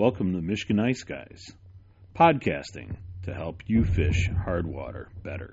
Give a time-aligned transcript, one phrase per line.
[0.00, 1.52] Welcome to Michigan Ice Guys,
[2.16, 5.52] podcasting to help you fish hard water better.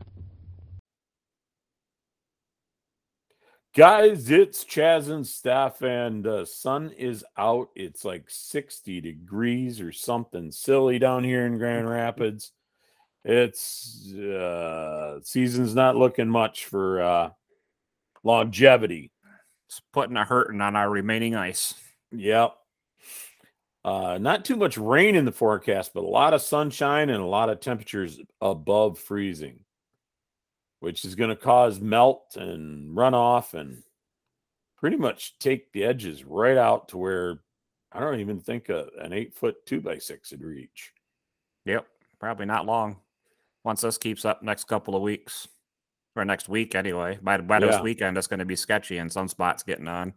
[3.76, 7.72] Guys, it's Chaz and Steph, and the sun is out.
[7.76, 12.54] It's like 60 degrees or something silly down here in Grand Rapids.
[13.26, 17.30] It's uh season's not looking much for uh
[18.24, 19.12] longevity.
[19.68, 21.74] It's putting a hurting on our remaining ice.
[22.14, 22.56] Yep.
[23.88, 27.26] Uh, not too much rain in the forecast, but a lot of sunshine and a
[27.26, 29.62] lot of temperatures above freezing,
[30.82, 33.82] which is going to cause melt and runoff and
[34.78, 37.40] pretty much take the edges right out to where
[37.94, 40.92] I don't even think a, an eight foot two by six would reach.
[41.64, 41.88] Yep.
[42.20, 42.98] Probably not long.
[43.64, 45.48] Once this keeps up next couple of weeks
[46.14, 47.20] or next week anyway.
[47.22, 47.68] By, by Yeah.
[47.68, 50.14] this weekend, it's going to be sketchy and some spots getting on.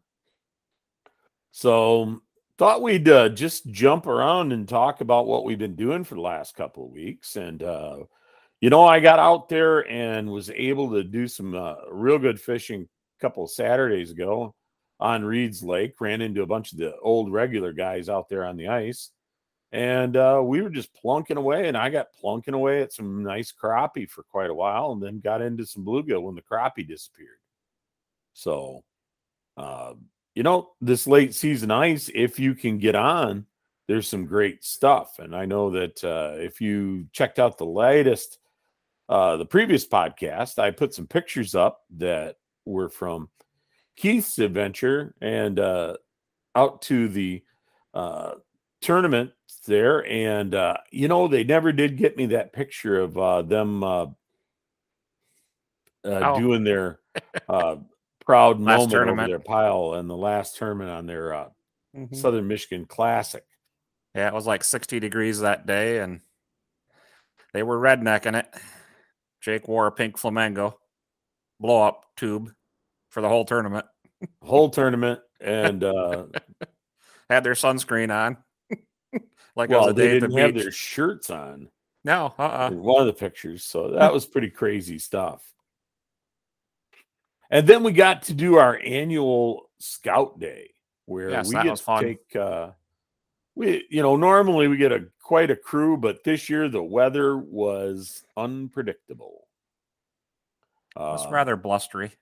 [1.52, 2.20] So
[2.60, 6.20] thought we'd uh, just jump around and talk about what we've been doing for the
[6.20, 7.36] last couple of weeks.
[7.36, 8.00] And uh,
[8.60, 12.38] you know, I got out there and was able to do some uh, real good
[12.38, 14.54] fishing a couple of Saturdays ago
[15.00, 15.94] on Reed's Lake.
[16.02, 19.10] Ran into a bunch of the old regular guys out there on the ice.
[19.72, 23.54] And uh, we were just plunking away, and I got plunking away at some nice
[23.54, 27.38] crappie for quite a while, and then got into some bluegill when the crappie disappeared.
[28.34, 28.84] So,
[29.56, 29.94] uh,
[30.34, 33.46] you know, this late season ice, if you can get on,
[33.88, 35.18] there's some great stuff.
[35.18, 38.38] And I know that uh, if you checked out the latest,
[39.08, 43.28] uh, the previous podcast, I put some pictures up that were from
[43.96, 45.96] Keith's adventure and uh,
[46.54, 47.42] out to the
[47.92, 48.34] uh,
[48.80, 49.32] tournament
[49.66, 50.06] there.
[50.06, 54.06] And, uh, you know, they never did get me that picture of uh, them uh,
[56.04, 56.38] uh, Oh.
[56.38, 57.00] doing their
[57.48, 57.76] uh,
[58.30, 59.28] proud Last moment over tournament.
[59.28, 61.48] their pile and the last tournament on their uh,
[62.12, 63.42] Southern Michigan Classic.
[64.14, 66.20] Yeah, it was like 60 degrees that day, and
[67.52, 68.46] they were rednecking it.
[69.40, 70.78] Jake wore a pink flamingo
[71.58, 72.52] blow up tube
[73.08, 73.86] for the whole tournament.
[74.42, 75.18] Whole tournament.
[75.40, 76.26] And, uh,
[77.30, 78.36] Had their sunscreen on,
[79.56, 80.62] like it well, was a they day at the didn't have beach.
[80.62, 81.68] their shirts on.
[82.04, 83.64] No, uh, uh in one of the pictures.
[83.64, 85.42] So that was pretty crazy stuff.
[87.50, 90.70] And then we got to do our annual scout day
[91.06, 92.02] where Yes, we get to fun.
[92.04, 92.70] take uh
[93.56, 97.36] we you know normally we get a quite a crew but this year the weather
[97.36, 99.48] was unpredictable.
[100.96, 102.12] it was Uh, rather blustery.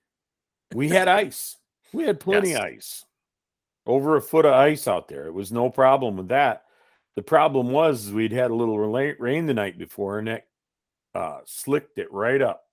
[0.73, 1.57] we had ice.
[1.93, 2.57] We had plenty Yes.
[2.59, 3.05] of ice.
[3.85, 5.25] Over a foot of ice out there.
[5.25, 6.65] It was no problem with that.
[7.15, 10.47] The problem was we'd had a little rain the night before and that
[11.15, 12.68] uh, slicked it right up.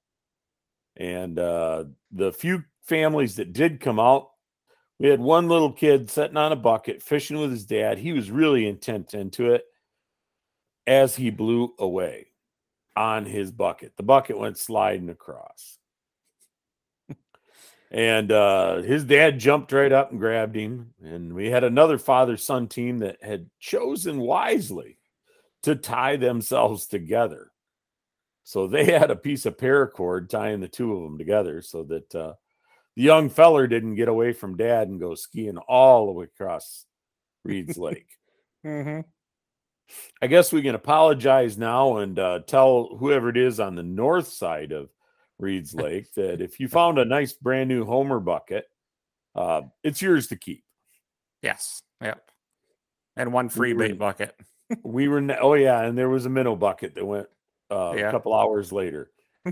[0.96, 4.30] And uh, the few families that did come out,
[4.98, 7.98] we had one little kid sitting on a bucket fishing with his dad.
[7.98, 9.64] He was really intent into it
[10.86, 12.28] as he blew away
[12.96, 13.92] on his bucket.
[13.96, 15.78] The bucket went sliding across.
[17.90, 20.92] And uh, his dad jumped right up and grabbed him.
[21.02, 24.98] And we had another father son team that had chosen wisely
[25.62, 27.52] to tie themselves together.
[28.46, 32.14] So they had a piece of paracord tying the two of them together so that
[32.14, 32.34] uh,
[32.94, 36.86] the young feller didn't get away from dad and go skiing all the way across
[37.42, 38.06] Reed's Lake.
[38.64, 39.00] Mm-hmm.
[40.22, 44.28] I guess we can apologize now and uh, tell whoever it is on the north
[44.28, 44.90] side of
[45.40, 48.66] Reed's Lake that if you found a nice brand new Homer bucket,
[49.34, 50.62] uh, it's yours to keep.
[51.42, 52.30] Yes, yep.
[53.16, 54.36] And one free were- bait bucket.
[54.84, 57.28] We were, oh yeah, and there was a minnow bucket that went
[57.70, 58.08] uh, Yeah.
[58.08, 59.10] a couple hours later.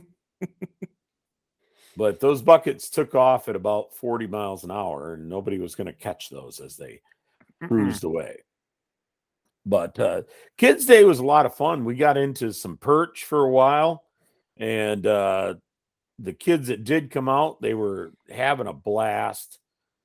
[1.97, 5.87] but those buckets took off at about 40 miles an hour, and nobody was going
[5.87, 7.01] to catch those as they
[7.63, 7.69] Mm-mm.
[7.69, 8.39] cruised away.
[9.67, 10.23] But uh,
[10.59, 11.85] Kids Day was a lot of fun.
[11.85, 14.05] We got into some perch for a while,
[14.59, 15.55] and uh,
[16.19, 19.59] the kids that did come out, they were having a blast.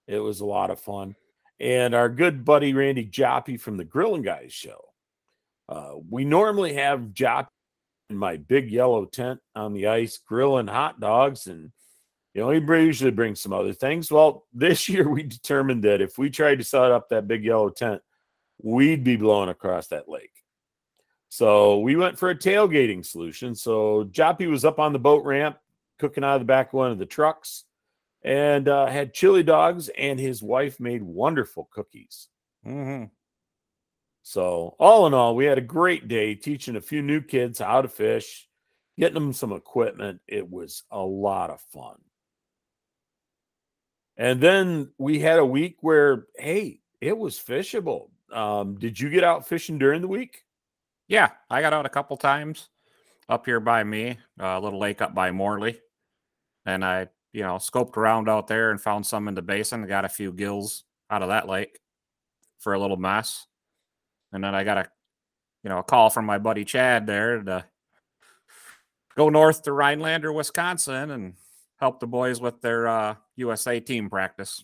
[0.08, 1.16] It was a lot of fun.
[1.60, 4.80] And our good buddy Randy Joppy from the Grilling Guys show.
[5.68, 7.48] Uh, we normally have Joppy
[8.10, 11.72] in my big yellow tent on the ice grilling hot dogs and
[12.34, 14.12] you know, he usually brings some other things.
[14.12, 17.70] Well, this year we determined that if we tried to set up that big yellow
[17.70, 18.02] tent,
[18.62, 20.32] we'd be blowing across that lake.
[21.30, 23.56] So we went for a tailgating solution.
[23.56, 25.58] So Joppy was up on the boat ramp,
[26.00, 27.66] cooking out of the back of one of the trucks,
[28.24, 32.30] and uh, had chili dogs, and his wife made wonderful cookies.
[32.66, 33.06] Mm-hmm.
[34.30, 37.82] So, all in all, we had a great day teaching a few new kids how
[37.82, 38.48] to fish,
[38.96, 40.22] getting them some equipment.
[40.28, 41.96] It was a lot of fun.
[44.18, 48.10] And then we had a week where, hey, it was fishable.
[48.32, 50.44] Um, did you get out fishing during the week?
[51.08, 52.70] Yeah, I got out a couple times
[53.30, 55.82] up here by me, a little lake up by Morley,
[56.68, 59.88] and I, you know, scoped around out there and found some in the basin.
[59.88, 61.80] Got a few gills out of that lake
[62.60, 63.48] for a little mess,
[64.32, 64.90] and then I got a,
[65.64, 67.66] you know, a call from my buddy Chad there to
[69.16, 71.34] go north to Rhinelander, Wisconsin, and
[71.78, 74.64] help the boys with their uh, USA team practice.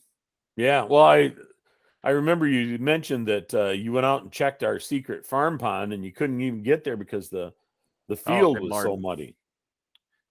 [0.55, 1.33] Yeah, well, I
[2.03, 5.91] I remember you mentioned that uh, you went out and checked our secret farm pond,
[5.93, 7.53] and you couldn't even get there because the
[8.07, 8.85] the Oh, field good was Lord.
[8.85, 9.35] so muddy.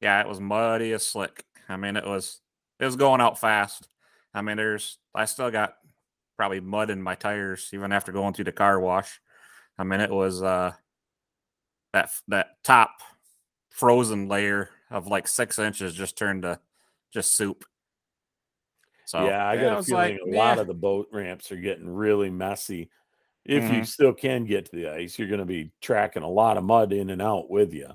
[0.00, 1.44] Yeah, it was muddy as slick.
[1.68, 2.40] I mean, it was
[2.78, 3.88] it was going out fast.
[4.32, 5.74] I mean, there's I still got
[6.36, 9.20] probably mud in my tires even after going through the car wash.
[9.78, 10.72] I mean, it was uh
[11.92, 12.90] that that top
[13.70, 16.58] frozen layer of like six inches just turned to
[17.12, 17.64] just soup.
[19.06, 21.56] So yeah, I got a feeling like, a lot "Yeah." of the boat ramps are
[21.56, 22.90] getting really messy.
[23.44, 23.86] If you Mhm.
[23.86, 26.92] still can get to the ice, you're going to be tracking a lot of mud
[26.92, 27.90] in and out with you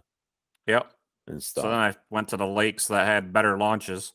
[0.67, 0.93] Yep.
[1.27, 1.69] and So stuff.
[1.69, 4.13] then I went to the lakes that had better launches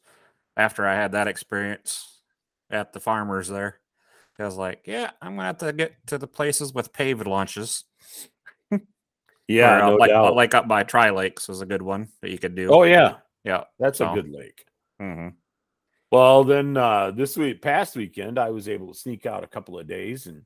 [0.56, 2.22] after I had that experience
[2.70, 3.80] at the farmers there.
[4.38, 7.84] I was like, yeah, I'm gonna have to get to the places with paved launches.
[9.48, 10.34] yeah, uh, no like doubt.
[10.34, 12.68] like up by Tri Lakes was a good one that you could do.
[12.70, 13.64] oh yeah, yeah.
[13.78, 14.64] that's a good lake.
[14.98, 15.28] hmm
[16.10, 19.78] Well, then uh, this week, past weekend, I was able to sneak out a couple
[19.78, 20.42] of days and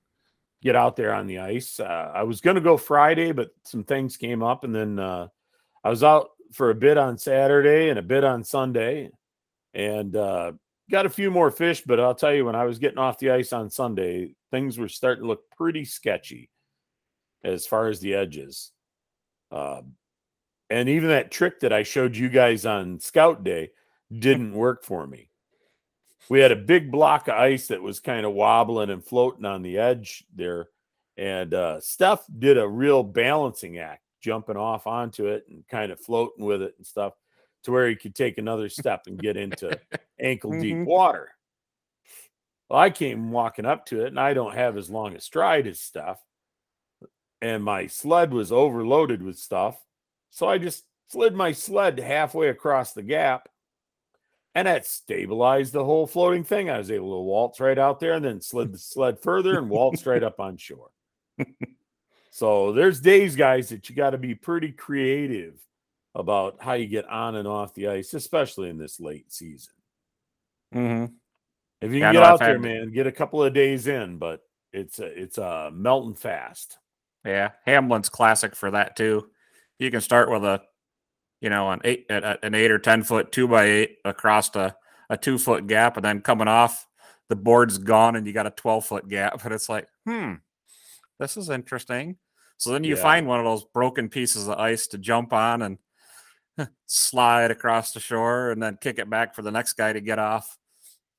[0.63, 1.81] get out there on the ice.
[1.81, 5.29] Uh, I was going to go Friday, but some things came up, and then uh,
[5.85, 9.11] I was out for a bit on Saturday and a bit on Sunday,
[9.75, 10.53] and uh,
[10.91, 11.83] got a few more fish.
[11.85, 14.89] But I'll tell you, when I was getting off the ice on Sunday, things were
[14.89, 16.51] starting to look pretty sketchy
[17.45, 18.73] as far as the edges.
[19.51, 19.95] Um,
[20.71, 23.71] and even that trick that I showed you guys on Scout Day
[24.11, 25.29] didn't work for me
[26.29, 29.63] we had a big block of ice that was kind of wobbling and floating on
[29.63, 30.69] the edge there.
[31.17, 36.01] And uh, Steph did a real balancing act, jumping off onto it and kind of
[36.01, 37.15] floating with it and stuff
[37.65, 39.79] to where he could take another step and get into
[40.21, 40.87] ankle deep Mhm.
[40.87, 41.35] water.
[42.69, 45.67] Well, I came walking up to it and I don't have as long a stride
[45.67, 46.23] as Steph.
[47.41, 49.81] And my sled was overloaded with stuff.
[50.31, 53.49] So I just slid my sled halfway across the gap
[54.55, 56.69] and that stabilized the whole floating thing.
[56.69, 59.71] I was able to waltz right out there and then slid the sled further and
[59.71, 60.91] waltz right up on shore.
[62.31, 65.61] so there's days, guys, that you got to be pretty creative
[66.15, 69.73] about how you get on and off the ice, especially in this late season.
[70.73, 71.05] hmm
[71.81, 74.41] If you Yeah, get out there, had- man, get a couple of days in, but
[74.73, 76.79] it's a, it's uh melting fast.
[77.25, 79.31] Yeah, Hamlin's classic for that too.
[79.79, 80.63] You can start with a,
[81.41, 84.55] you know, an eight a- a- an eight or ten foot two by eight across
[84.57, 84.77] a
[85.11, 86.87] a two foot gap, and then coming off,
[87.29, 90.35] the board's gone, and you got a twelve foot gap, and it's like, hmm,
[91.19, 92.17] this is interesting.
[92.59, 93.03] So then you Yeah.
[93.03, 95.79] find one of those broken pieces of ice to jump on and
[96.87, 100.19] slide across the shore, and then kick it back for the next guy to get
[100.19, 100.57] off.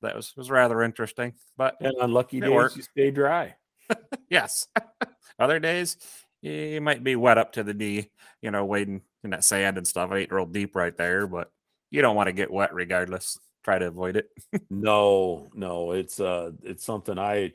[0.02, 2.76] That was was rather interesting, but And on lucky days, worked.
[2.76, 3.56] you stay dry.
[4.30, 4.68] Yes.
[5.40, 5.96] Other days,
[6.42, 8.10] you might be wet up to the knee,
[8.40, 10.12] you know, wading in that sand and stuff.
[10.12, 11.50] It ain't real deep right there, but
[11.90, 13.38] you don't want to get wet regardless.
[13.64, 14.30] Try to avoid it.
[14.70, 17.52] No, no, it's uh it's something I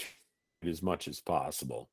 [0.64, 1.90] as much as possible.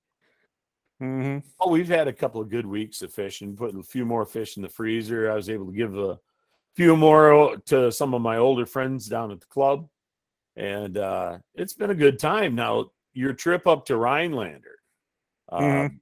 [1.02, 1.38] Mm-hmm.
[1.58, 4.56] Oh, we've had a couple of good weeks of fishing, putting a few more fish
[4.56, 5.30] in the freezer.
[5.30, 6.18] I was able to give a
[6.76, 9.88] few more to some of my older friends down at the club.
[10.54, 12.54] And uh, it's been a good time.
[12.54, 14.78] Now, your trip up to Rhinelander,
[15.48, 15.98] uh, Mhm.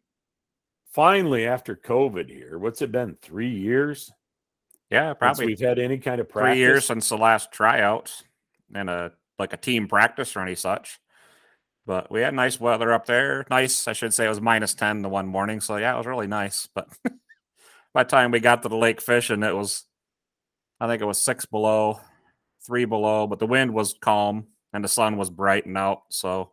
[0.92, 3.16] finally after COVID here, what's it been?
[3.23, 4.12] Three years?
[4.90, 6.52] Yeah, Since probably we've had any kind of practice.
[6.52, 8.25] three years since the last tryouts
[8.75, 11.00] and a like a team practice or any such.
[11.87, 13.46] But we had nice weather up there.
[13.50, 15.60] Nice, I should say it was minus 10 the one morning.
[15.60, 16.68] So yeah, it was really nice.
[16.75, 16.88] But
[17.94, 19.84] by the time we got to the lake fishing, it was
[20.80, 22.00] I think it was six below,
[22.66, 26.52] three below, but the wind was calm and the sun was bright and out, so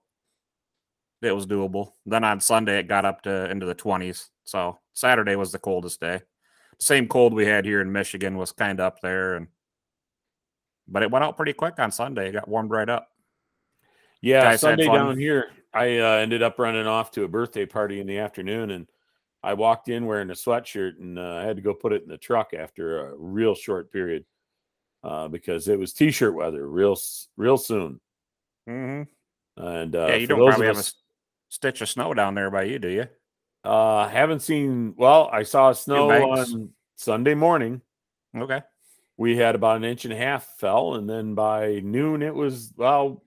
[1.22, 1.94] it was doable.
[2.06, 4.30] Then on Sunday it got up to into the twenties.
[4.44, 6.22] So Saturday was the coldest day.
[6.80, 9.48] Same cold we had here in Michigan was kind of up there and
[10.88, 12.30] but it went out pretty quick on Sunday.
[12.30, 13.10] It got warmed right up.
[14.22, 18.08] Yeah, Sunday down here, I uh, ended up running off to a birthday party in
[18.08, 18.88] the afternoon, and
[19.44, 22.10] I walked in wearing a sweatshirt, and uh, I had to go put it in
[22.10, 24.26] the truck after a real short period
[25.04, 26.98] uh, because it was t-shirt weather real
[27.38, 28.00] real soon.
[28.68, 29.64] Mm-hmm.
[29.64, 30.94] And uh, yeah, you don't probably of have a us,
[31.50, 33.08] stitch of snow down there by you, do you?
[33.68, 34.94] uh, haven't seen.
[34.98, 37.82] Well, I saw snow on Sunday morning.
[38.36, 38.62] Okay.
[39.18, 42.72] We had about an inch and a half fell, and then by noon it was
[42.78, 43.24] well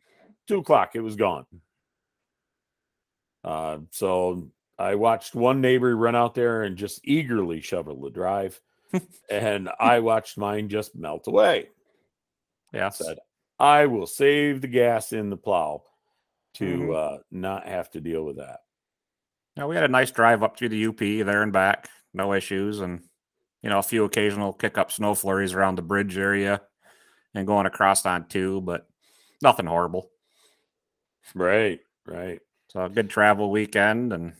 [0.50, 0.90] two o'clock.
[0.95, 1.47] It was gone.
[3.42, 8.61] Uh, so I watched one neighbor run out there and just eagerly shovel the drive,
[9.30, 11.69] and I watched mine just melt away.
[12.73, 12.90] Yeah.
[12.90, 13.19] Said,
[13.59, 15.83] I will save the gas in the plow
[16.54, 16.97] to Mhm.
[16.97, 18.61] uh, not have to deal with that.
[19.57, 22.80] Yeah, we had a nice drive up through the UP there and back, no issues,
[22.80, 23.02] and
[23.62, 26.61] you know a few occasional kick up snow flurries around the bridge area
[27.35, 28.87] and going across on two, but
[29.42, 30.11] nothing horrible.
[31.34, 32.40] Right, right.
[32.68, 34.32] So a good travel weekend and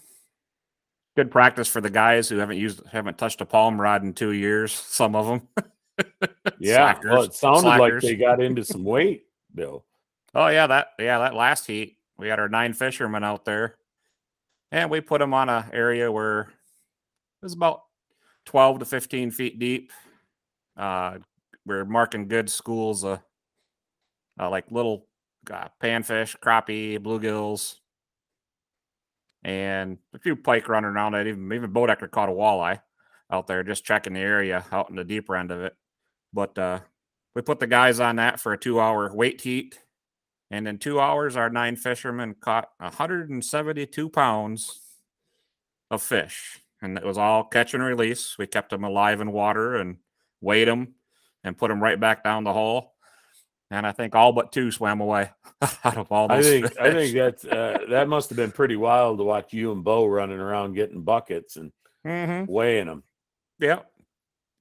[1.16, 4.32] good practice for the guys who haven't used haven't touched a palm rod in two
[4.32, 4.73] years.
[4.88, 5.49] Some of them.
[6.59, 6.99] Yeah.
[7.04, 9.85] well, it sounded like they got into some weight, Bill.
[10.35, 13.76] Oh yeah, that yeah that last heat we had our nine fishermen out there,
[14.73, 16.49] and we put them on a area where it
[17.42, 17.82] was about
[18.47, 19.92] twelve to fifteen feet deep.
[20.76, 21.18] Uh,
[21.66, 23.20] we're marking good schools of
[24.38, 25.06] uh, like little
[25.50, 27.76] uh, panfish, crappie, bluegills,
[29.42, 31.26] and a few pike running around it.
[31.26, 32.80] Even even Bodecker caught a walleye
[33.30, 35.76] out there, just checking the area out in the deeper end of it.
[36.32, 36.80] But uh,
[37.35, 39.78] we put the guys on that for a two-hour weight heat.
[40.50, 44.80] And in two hours, our nine fishermen caught 172 pounds
[45.90, 46.59] of fish.
[46.82, 48.37] And it was all catch and release.
[48.37, 49.99] We kept them alive in water and
[50.40, 50.94] weighed them
[51.44, 52.94] and put them right back down the hole.
[53.73, 55.31] And I think all but two swam away
[55.85, 58.77] out of all I those think I think that's uh, that must have been pretty
[58.77, 61.71] wild to watch you and Bo running around getting buckets and
[62.05, 62.49] Mhm.
[62.49, 63.03] weighing them.
[63.61, 63.87] Yep.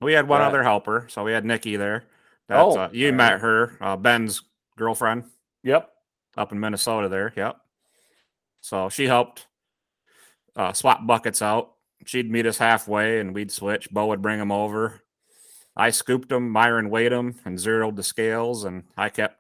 [0.01, 1.08] We had one other helper.
[1.10, 2.04] So we had Nikki there.
[2.48, 3.42] That's, Oh, uh, you met right.
[3.42, 4.42] her, uh, Ben's
[4.78, 5.24] girlfriend.
[5.63, 5.89] Yep.
[6.38, 7.34] up in Minnesota there.
[7.36, 7.58] Yep.
[8.62, 9.48] So she helped
[10.56, 11.74] uh, swap buckets out.
[12.06, 13.89] She'd meet us halfway and we'd switch.
[13.89, 15.01] Bo would bring them over.
[15.76, 19.38] I scooped them, Myron weighed them and zeroed the scales, and I kept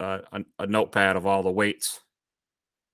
[0.00, 2.00] uh, a, a notepad of all the weights.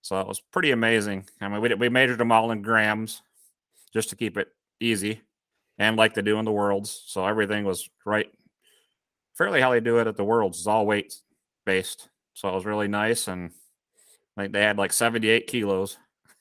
[0.02, 1.26] So it was pretty amazing.
[1.40, 3.22] I mean, we, did- we measured them all in grams
[3.92, 4.48] just to keep it
[4.80, 5.20] easy
[5.78, 7.02] and like they do in the worlds.
[7.06, 8.30] So everything was right,
[9.36, 10.58] fairly how they do it at the worlds.
[10.58, 11.14] It's all weight
[11.64, 12.08] based.
[12.34, 13.28] So it was really nice.
[13.28, 13.52] And
[14.36, 15.98] like they had like 78 kilos.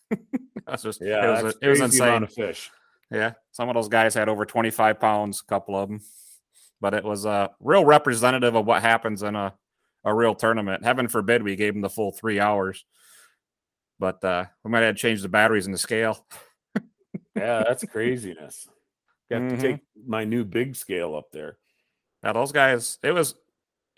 [0.65, 1.27] That's just, Yeah.
[1.27, 2.07] it was, that's it was insane.
[2.07, 2.71] amount of fish.
[3.11, 6.01] Yeah, some of those guys had over 25 pounds, a couple of them.
[6.81, 9.53] But it was a real representative of what happens in a,
[10.03, 10.83] a real tournament.
[10.83, 12.83] Heaven forbid we gave them the full three hours.
[13.99, 16.25] But uh, we might have changed the batteries in the scale.
[17.35, 18.67] Yeah, that's craziness.
[19.29, 19.49] Got Mhm.
[19.51, 21.57] to take my new big scale up there.
[22.23, 23.35] Now those guys, it was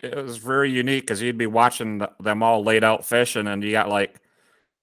[0.02, 3.64] it was very unique because you'd be watching th- them all laid out fishing, and
[3.64, 4.20] you got like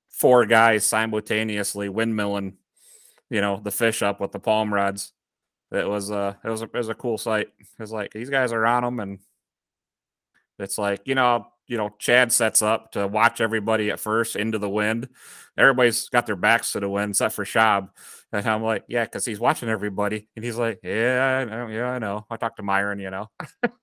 [0.10, 2.54] four guys simultaneously windmilling,
[3.30, 5.14] you know, the fish up with the palm rods.
[5.72, 7.48] It was uh it was a, it was a cool sight.
[7.80, 9.20] It's like these guys are on them, and
[10.60, 14.58] it's like you know you know Chad sets up to watch everybody at first into
[14.58, 15.10] the wind.
[15.58, 17.90] Everybody's got their backs to the wind except for Schaub.
[18.34, 20.30] And I'm like, yeah, because he's watching everybody.
[20.36, 22.26] And he's like, yeah, I know, yeah, I know.
[22.30, 23.30] I talked to Myron, you know.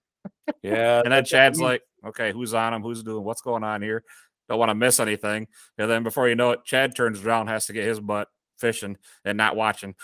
[0.63, 1.03] Yeah.
[1.05, 2.83] And then Chad's like, okay, who's on him?
[2.83, 4.05] Who's doing what's going on here?
[4.49, 5.47] Don't want to miss anything.
[5.77, 8.29] And then before you know it, Chad turns around, has to get his butt
[8.59, 9.95] fishing and not watching.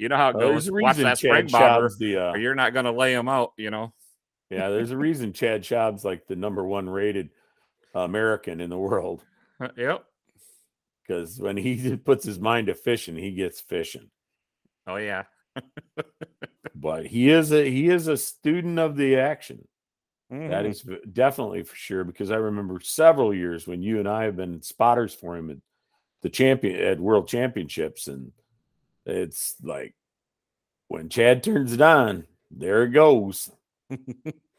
[0.00, 0.70] You know how it Well, goes.
[0.70, 3.70] Watch that spring bobber, the uh, or you're not going to lay him out, you
[3.70, 3.92] know.
[4.48, 4.70] yeah.
[4.70, 7.28] There's a reason Chad Schaub's like the number one rated
[7.94, 9.22] American in the world
[9.76, 10.04] yep.
[11.02, 14.10] because when he puts his mind to fishing, he gets fishing.
[14.86, 15.24] Oh, yeah.
[16.74, 19.68] But he is a he is a student of the action.
[20.30, 20.70] That Mhm.
[20.70, 24.62] is definitely for sure because I remember several years when you and I have been
[24.62, 25.58] spotters for him at
[26.22, 28.32] the champion at World Championships, and
[29.06, 29.94] it's like
[30.88, 33.50] when Chad turns it on, there it goes.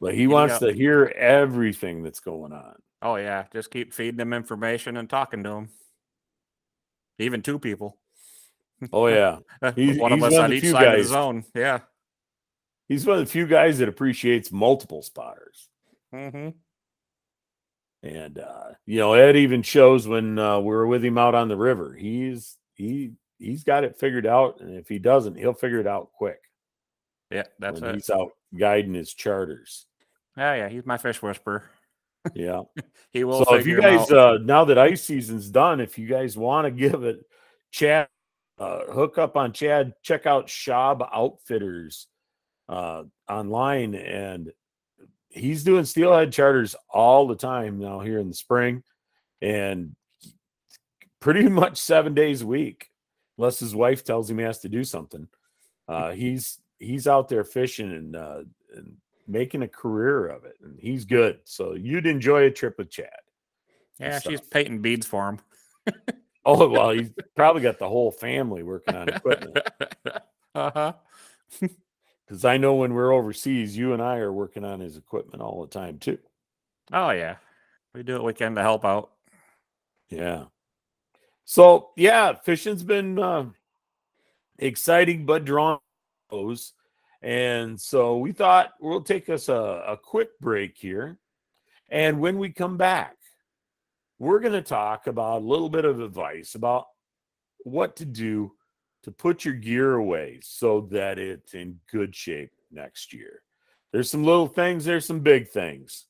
[0.02, 0.62] But he wants Yep.
[0.62, 2.74] to hear everything that's going on.
[3.04, 3.46] oh, yeah.
[3.54, 5.70] Just keep feeding them information and talking to them.
[7.20, 8.00] Even two people.
[8.92, 9.38] Oh yeah,
[9.76, 11.08] He's- one of us one on the each few side of the guys.
[11.10, 11.46] zone.
[11.54, 11.82] Yeah.
[12.90, 15.70] he's one of the few guys that appreciates multiple spotters.
[16.16, 16.50] Mm-hmm.
[18.04, 21.48] And uh, you know, Ed even shows when uh, we were with him out on
[21.48, 21.94] the river.
[21.94, 26.12] He's he he's got it figured out, and if he doesn't, he'll figure it out
[26.14, 26.40] quick.
[27.30, 27.96] Yeah, that's when it.
[27.96, 29.86] he's out guiding his charters.
[30.38, 30.70] Yeah, yeah.
[30.70, 31.70] He's my fish whisperer.
[32.34, 32.62] Yeah.
[33.14, 33.44] He will.
[33.44, 36.72] so if you guys, uh, now that ice season's done, if you guys want to
[36.72, 37.20] give it,
[37.72, 38.08] Chad,
[38.58, 42.08] uh, hook up on Chad, check out Schaub Outfitters
[42.70, 44.54] uh, online, and
[45.28, 48.82] he's doing steelhead charters all the time now here in the spring,
[49.42, 49.94] and
[51.20, 52.91] pretty much seven days a week,
[53.38, 55.28] unless his wife tells him he has to do something.
[55.88, 58.42] Uh, he's he's out there fishing and, uh,
[58.76, 58.98] and
[59.28, 61.40] making a career of it, and he's good.
[61.44, 63.10] So you'd enjoy a trip with Chad.
[64.00, 65.40] yeah, she's painting beads for him.
[66.46, 69.60] Oh well, he's probably got the whole family working on equipment.
[70.56, 70.94] uh huh.
[71.60, 75.62] Because I know when we're overseas, you and I are working on his equipment all
[75.62, 76.18] the time too.
[76.92, 77.36] Oh yeah,
[77.94, 79.12] we do it weekend to help out.
[80.10, 80.46] Yeah.
[81.46, 83.46] So yeah, fishing's been uh,
[84.58, 85.80] exciting but drawn.
[87.22, 91.20] And so we thought we'll take us a, a quick break here.
[91.90, 93.18] And when we come back,
[94.18, 96.86] we're going to talk about a little bit of advice about
[97.64, 98.54] what to do
[99.04, 103.42] to put your gear away so that it's in good shape next year.
[103.92, 106.06] There's some little things, there's some big things.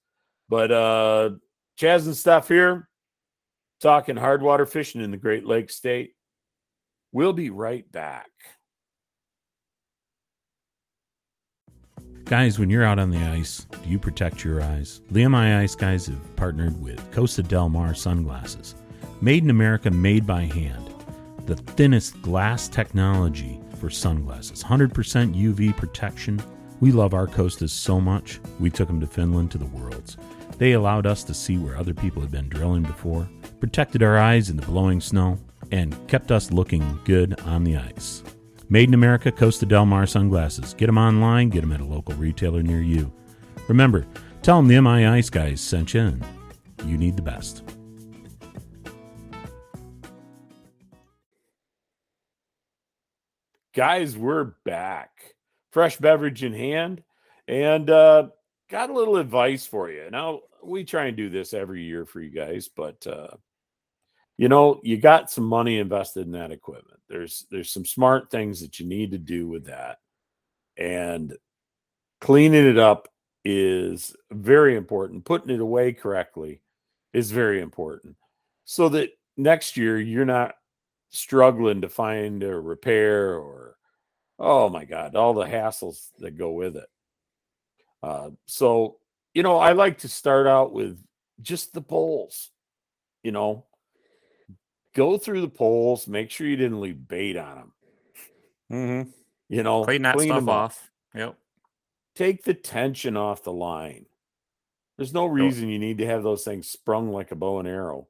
[0.50, 1.31] But uh
[1.79, 2.89] Chaz and Steph here
[3.81, 6.13] talking hard water fishing in the Great Lakes state.
[7.11, 8.29] We'll be right back.
[12.25, 15.01] Guys, when you're out on the ice, do you protect your eyes?
[15.11, 18.75] Liamai Ice Guys have partnered with Costa Del Mar sunglasses.
[19.19, 20.93] Made in America, made by hand.
[21.45, 24.63] The thinnest glass technology for sunglasses.
[24.63, 24.91] 100%
[25.35, 26.41] UV protection.
[26.79, 30.15] We love our Costas so much, we took them to Finland to the Worlds.
[30.57, 33.27] They allowed us to see where other people had been drilling before,
[33.61, 35.39] protected our eyes in the blowing snow,
[35.71, 38.23] and kept us looking good on the ice.
[38.67, 40.73] Made in America Costa Del Mar sunglasses.
[40.73, 43.11] Get them online, get them at a local retailer near you.
[43.67, 44.05] Remember,
[44.41, 46.25] tell them the MI Ice guys sent you and
[46.85, 47.63] you need the best.
[53.73, 55.35] Guys, we're back.
[55.71, 57.03] Fresh beverage in hand
[57.47, 58.27] and uh
[58.69, 60.09] got a little advice for you.
[60.11, 63.35] Now, we try and do this every year for you guys, but uh
[64.41, 67.00] you know, you got some money invested in that equipment.
[67.07, 70.00] There's there's some smart things that you need to do with that.
[70.75, 71.38] And
[72.21, 73.07] cleaning it up
[73.46, 75.25] is very important.
[75.25, 76.63] Putting it away correctly
[77.13, 78.15] is very important.
[78.65, 80.55] So that next year you're not
[81.11, 83.75] struggling to find a repair or
[84.39, 86.89] oh my god, all the hassles that go with it.
[88.01, 88.98] Uh, so
[89.35, 91.00] you know, I like to start out with
[91.44, 92.50] just the poles.
[93.22, 93.65] You know,
[94.95, 97.73] go through the poles, make sure you didn't leave bait on them.
[98.71, 99.09] Mm-hmm.
[99.49, 100.49] You know, Clean that clean stuff up.
[100.49, 100.91] off.
[101.15, 101.35] Yep.
[102.15, 104.05] Take the tension off the line.
[104.97, 108.07] There's no reason you need to have those things sprung like a bow and arrow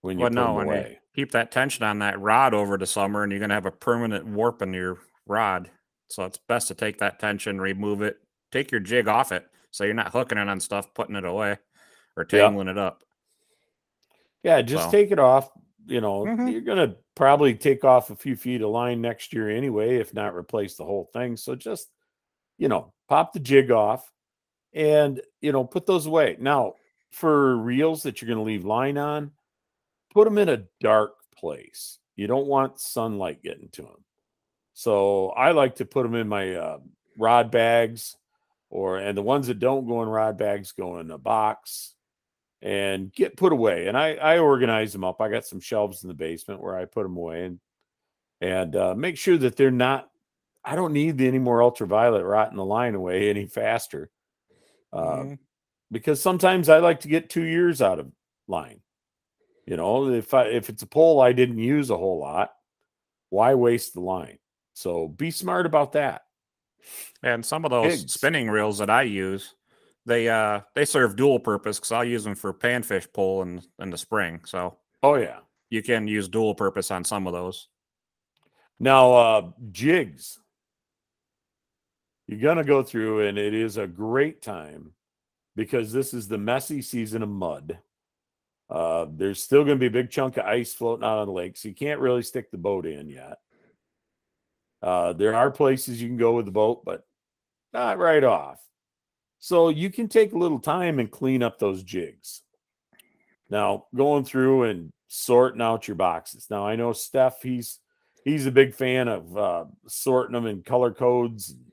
[0.00, 0.98] when you Well, put no, them when you away.
[1.14, 4.26] keep that tension on that rod over the summer, and you're gonna have a permanent
[4.26, 5.70] warp in your rod.
[6.08, 8.18] So it's best to take that tension, remove it,
[8.50, 11.58] take your jig off it, so you're not hooking it on stuff, putting it away,
[12.16, 13.02] or tangling it up.
[14.42, 15.50] Yeah, just So- take it off.
[15.86, 16.52] You know, Mhm.
[16.52, 20.34] you're gonna probably take off a few feet of line next year anyway, if not
[20.34, 21.36] replace the whole thing.
[21.36, 21.90] So just,
[22.58, 24.12] you know, pop the jig off
[24.74, 26.36] and you know, put those away.
[26.38, 26.74] Now,
[27.10, 29.32] for reels that you're gonna leave line on,
[30.12, 31.98] put them in a dark place.
[32.16, 34.04] You don't want sunlight getting to them.
[34.74, 36.78] So I like to put them in my uh,
[37.16, 38.16] rod bags,
[38.68, 41.94] or and the ones that don't go in rod bags go in a box
[42.62, 43.86] and get put away.
[43.88, 45.20] And I I organize them up.
[45.20, 47.60] I got some shelves in the basement where I put them away and
[48.40, 50.10] and uh, make sure that they're not.
[50.64, 54.10] I don't need any more ultraviolet rotting the line away any faster.
[54.92, 55.38] Uh, Mhm.
[55.90, 58.10] because sometimes I like to get two years out of
[58.46, 58.82] line.
[59.66, 62.52] You know, if I if it's a pole I didn't use a whole lot,
[63.30, 64.38] why waste the line?
[64.74, 66.22] So be smart about that.
[67.22, 68.14] And some of those Pigs.
[68.14, 69.54] spinning reels that I use,
[70.08, 73.90] they uh they serve dual purpose because I'll use them for panfish pull in in
[73.90, 74.40] the spring.
[74.44, 75.38] So Oh yeah.
[75.70, 77.68] you can use dual purpose on some of those.
[78.80, 80.40] Now uh jigs.
[82.26, 84.92] You're gonna go through and it is a great time
[85.56, 87.78] because this is the messy season of mud.
[88.70, 91.56] Uh there's still gonna be a big chunk of ice floating out on the lake,
[91.56, 93.38] so you can't really stick the boat in yet.
[94.82, 97.04] Uh there are places you can go with the boat, but
[97.72, 98.58] not right off.
[99.38, 102.42] So you can take a little time and clean up those jigs.
[103.50, 106.48] Now, going through and sorting out your boxes.
[106.50, 107.78] Now, I know Steph, he's
[108.24, 111.64] he's a big fan of uh, sorting them in color codes, and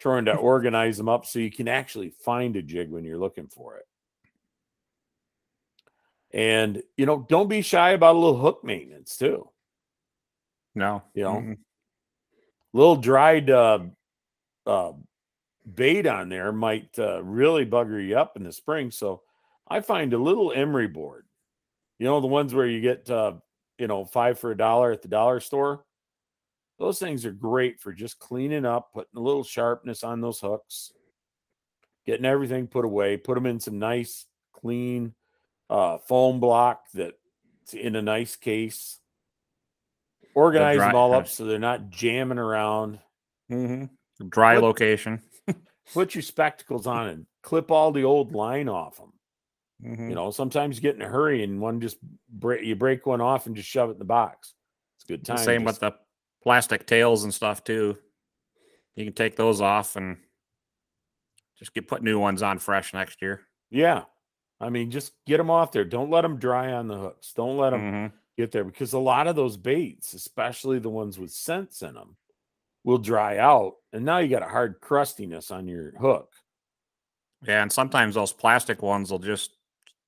[0.00, 3.46] trying to organize them up so you can actually find a jig when you're looking
[3.48, 3.84] for it.
[6.32, 9.48] And you know, don't be shy about a little hook maintenance too.
[10.74, 11.58] No, You know, Mhm.
[12.72, 13.80] little dried uh,
[14.66, 14.92] uh,
[15.74, 18.90] bait on there might uh, really bugger you up in the spring.
[18.90, 19.22] So
[19.68, 21.26] I find a little emery board,
[21.98, 23.34] you know, the ones where you get, uh,
[23.78, 25.84] you know, five for a dollar at the dollar store.
[26.78, 30.92] Those things are great for just cleaning up, putting a little sharpness on those hooks,
[32.06, 35.12] getting everything put away, put them in some nice, clean
[35.68, 37.14] uh, foam block that
[37.72, 39.00] in a nice case.
[40.34, 43.00] Organize dry- them all up so they're not jamming around.
[43.50, 44.28] Mm-hmm.
[44.28, 45.20] Dry location.
[45.92, 49.12] Put your spectacles on and clip all the old line off them.
[49.82, 50.08] Mhm.
[50.10, 51.98] You know, sometimes you get in a hurry and one just
[52.28, 54.54] break you break one off and just shove it in the box.
[54.96, 55.38] It's a good The time.
[55.38, 55.98] Same just- with the
[56.42, 57.96] plastic tails and stuff too.
[58.96, 60.18] You can take those off and
[61.56, 63.46] just get put new ones on fresh next year.
[63.70, 64.04] yeah.
[64.60, 65.84] I mean, just get them off there.
[65.84, 67.32] Don't let them dry on the hooks.
[67.32, 68.12] Don't let them Mhm.
[68.36, 72.16] get there because a lot of those baits, especially the ones with scents in them,
[72.84, 76.32] will dry out, and now you got a hard crustiness on your hook.
[77.42, 79.52] Yeah, and sometimes those plastic ones will just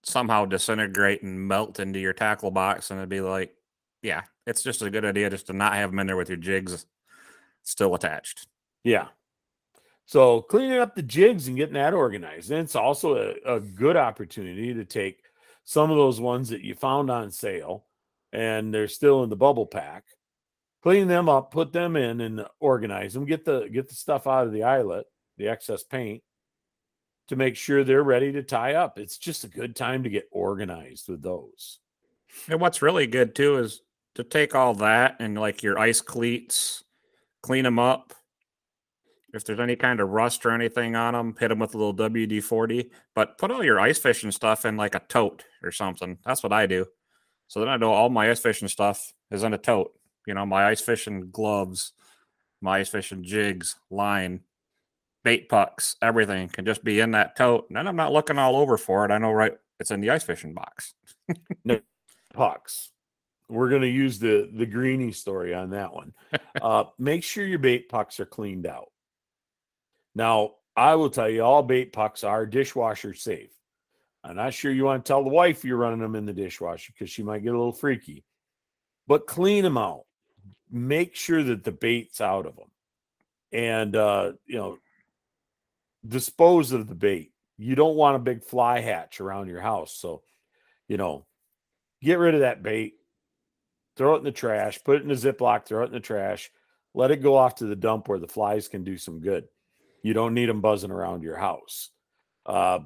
[0.03, 3.55] somehow disintegrate and melt into your tackle box, and it'd be like,
[4.03, 6.39] yeah, it's just a good idea just to not have them in there with your
[6.39, 6.87] jigs
[7.63, 8.47] still attached.
[8.85, 9.09] Yeah.
[10.07, 12.51] So cleaning up the jigs and getting that organized.
[12.51, 15.23] And it's also a, a good opportunity to take
[15.65, 17.85] some of those ones that you found on sale
[18.33, 20.05] and they're still in the bubble pack.
[20.83, 23.27] Clean them up, put them in and organize them.
[23.27, 26.23] Get the get the stuff out of the eyelet, the excess paint,
[27.29, 28.99] to make sure they're ready to tie up.
[28.99, 31.81] It's just a good time to get organized with those.
[32.49, 33.83] And what's really good too is
[34.15, 36.83] to take all that and like your ice cleats,
[37.43, 38.15] clean them up.
[39.33, 41.95] If there's any kind of rust or anything on them, hit them with a little
[41.95, 42.91] WD 40.
[43.15, 46.19] But put all your ice fishing stuff in like a tote or something.
[46.25, 46.87] That's what I do.
[47.47, 49.93] So then I know all my ice fishing stuff is in a tote.
[50.27, 51.93] You know, my ice fishing gloves,
[52.61, 54.41] my ice fishing jigs, line,
[55.25, 57.67] bait pucks, everything can just be in that tote.
[57.69, 59.11] And then I'm not looking all over for it.
[59.11, 60.95] I know right it's in the ice fishing box.
[62.35, 62.93] pucks.
[63.49, 66.13] We're going to use the the greeny story on that one.
[66.63, 68.91] uh, make sure your bait pucks are cleaned out.
[70.15, 73.51] Now, I will tell you, all bait pucks are dishwasher safe.
[74.23, 76.93] I'm not sure you want to tell the wife you're running them in the dishwasher
[76.93, 78.25] because she might get a little freaky.
[79.07, 80.05] But clean them out.
[80.71, 82.71] Make sure that the bait's out of them,
[83.53, 84.79] and uh, you know,
[86.07, 87.33] dispose of the bait.
[87.59, 90.23] You don't want a big fly hatch around your house, so
[90.89, 91.27] you know,
[92.03, 92.95] get rid of that bait,
[93.97, 96.51] throw it in the trash, put it in a Ziploc, throw it in the trash,
[96.95, 99.45] let it go off to the dump where the flies can do some good.
[100.03, 101.91] You don't need them buzzing around your house.
[102.47, 102.81] Uh,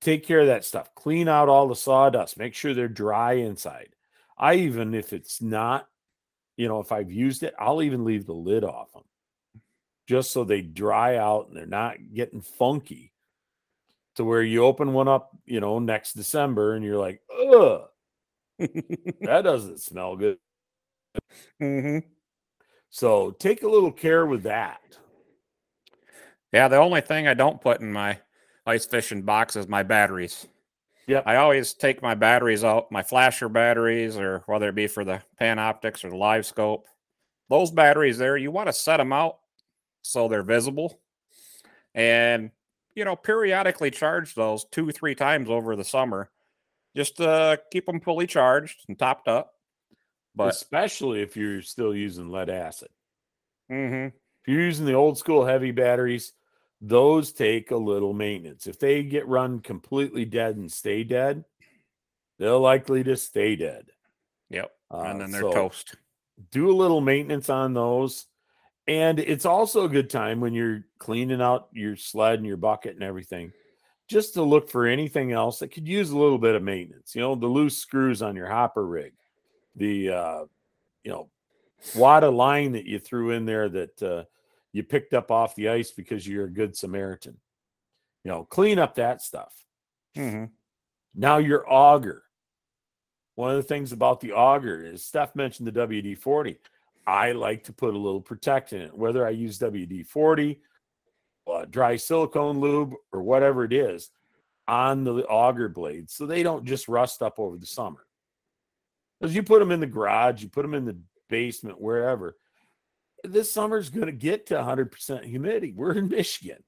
[0.00, 0.94] take care of that stuff.
[0.94, 2.38] Clean out all the sawdust.
[2.38, 3.88] Make sure they're dry inside.
[4.36, 5.88] I even, if it's not,
[6.58, 9.04] you know, if I've used it, I'll even leave the lid off them
[10.08, 13.12] just so they dry out and they're not getting funky
[14.16, 17.82] to where you open one up, you know, next December and you're like, ugh,
[18.58, 20.38] that doesn't smell good.
[21.62, 21.98] mm-hmm.
[22.90, 24.80] So take a little care with that.
[26.52, 28.18] Yeah, the only thing I don't put in my
[28.64, 30.48] ice fishing box is my batteries.
[31.08, 31.24] Yep.
[31.26, 35.22] I always take my batteries out, my flasher batteries, or whether it be for the
[35.40, 36.86] Panoptix or the Live Scope.
[37.48, 39.38] Those batteries there, you want to set them out
[40.02, 41.00] so they're visible,
[41.94, 42.50] and
[42.94, 46.30] you know periodically charge those two three times over the summer,
[46.94, 49.54] just to keep them fully charged and topped up.
[50.34, 52.88] But especially if you're still using lead acid.
[53.70, 54.08] mhm.
[54.08, 56.34] If you're using the old school heavy batteries,
[56.80, 58.66] those take a little maintenance.
[58.66, 61.44] If they get run completely dead and stay dead,
[62.38, 63.90] they're likely to stay dead.
[64.48, 65.96] yep, Uh, and then they're so toast.
[66.52, 68.26] Do a little maintenance on those.
[68.86, 72.94] And it's also a good time when you're cleaning out your sled and your bucket
[72.94, 73.52] and everything,
[74.08, 77.14] just to look for anything else that could use a little bit of maintenance.
[77.14, 79.12] You know, the loose screws on your hopper rig,
[79.76, 80.44] the, uh,
[81.04, 81.28] you know,
[81.94, 84.24] wad of line that you threw in there that uh,
[84.72, 87.36] you picked up off the ice because you're a good Samaritan.
[88.24, 89.54] You know, clean up that stuff.
[90.14, 90.44] hmm
[91.14, 92.22] Now your auger.
[93.34, 96.58] One of the things about the auger is Steph mentioned the WD 40.
[97.06, 100.60] I like to put a little protect in it, whether I use WD 40,
[101.46, 104.10] uh, dry silicone lube, or whatever it is
[104.66, 108.04] on the auger blades so they don't just rust up over the summer.
[109.18, 112.36] Because you put them in the garage, you put them in the basement, wherever.
[113.24, 115.72] This summer's going to get to 100% humidity.
[115.74, 116.62] We're in Michigan.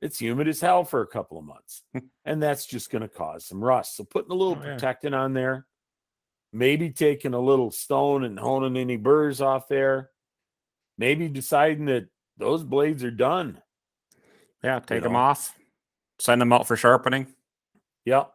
[0.00, 1.82] It's humid as hell for a couple of months
[2.24, 3.96] and that's just going to cause some rust.
[3.96, 4.72] So putting a little Oh, yeah.
[4.74, 5.66] protectant on there,
[6.52, 10.10] maybe taking a little stone and honing any burrs off there,
[10.98, 12.06] maybe deciding that
[12.36, 13.60] those blades are done.
[14.62, 15.18] Yeah, take them know.
[15.18, 15.54] off,
[16.18, 17.26] send them out for sharpening.
[18.04, 18.30] Yep.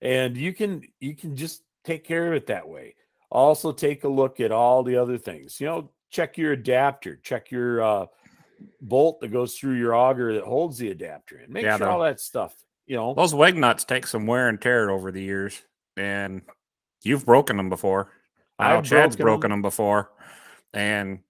[0.00, 2.94] And you can you can just take care of it that way.
[3.30, 5.60] Also take a look at all the other things.
[5.60, 8.06] You know, check your adapter, check your uh
[8.80, 11.52] bolt that goes through your auger that holds the adapter in.
[11.52, 12.54] Make Yeah, sure the- all that stuff,
[12.86, 13.14] you know.
[13.14, 15.62] Those wig nuts take some wear and tear over the years,
[15.96, 16.42] and
[17.04, 18.10] You've broken them before.
[18.58, 19.58] I know I've Chad's broken broken 'em.
[19.58, 20.10] them before,
[20.74, 21.20] and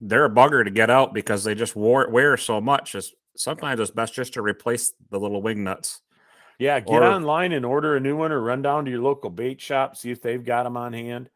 [0.00, 2.94] they're a bugger to get out because they just wore, wear so much.
[2.94, 6.00] It's, sometimes it's best just to replace the little wing nuts.
[6.60, 9.30] Yeah, get Or- online and order a new one, or run down to your local
[9.30, 11.28] bait shop, see if they've got them on hand.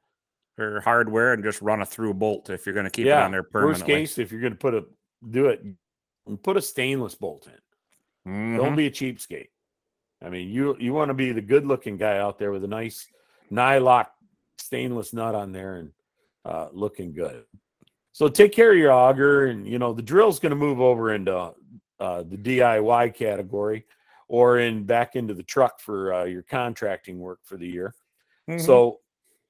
[0.58, 3.24] Or hardware and just run a through bolt if you're going to keep yeah, it
[3.24, 3.94] on there permanently.
[3.94, 4.84] worst case, if you're going to put a
[5.30, 5.62] do it,
[6.42, 8.56] put a stainless bolt in.
[8.56, 8.76] Don't Mhm.
[8.76, 9.48] be a cheapskate.
[10.22, 12.68] I mean, you you want to be the good looking guy out there with a
[12.68, 13.06] nice
[13.52, 14.06] nylock
[14.58, 15.92] stainless nut on there and
[16.44, 17.44] uh, looking good.
[18.12, 21.12] So take care of your auger, and you know the drill's going to move over
[21.14, 21.52] into
[22.00, 23.86] uh, the DIY category,
[24.28, 27.94] or in back into the truck for uh, your contracting work for the year.
[28.48, 28.60] Mhm.
[28.60, 29.00] So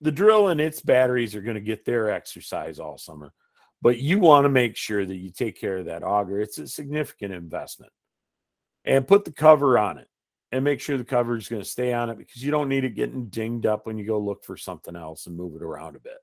[0.04, 3.32] the drill and its batteries are going to get their exercise all summer,
[3.80, 6.40] but you want to make sure that you take care of that auger.
[6.40, 7.90] It's a significant investment.
[8.84, 10.06] And put the cover on it
[10.52, 12.84] and make sure the cover is going to stay on it because you don't need
[12.84, 15.96] it getting dinged up when you go look for something else and move it around
[15.96, 16.18] a bit.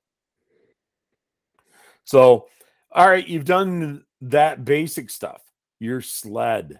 [2.04, 2.46] So,
[2.92, 5.42] all right, you've done that basic stuff.
[5.80, 6.78] Your sled.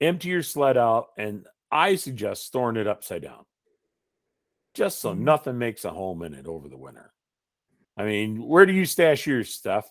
[0.00, 3.44] Empty your sled out, and I suggest storing it upside down
[4.78, 5.18] just so Mhm.
[5.18, 7.12] nothing makes a home in it over the winter.
[7.96, 9.90] I mean, where do you stash your stuff?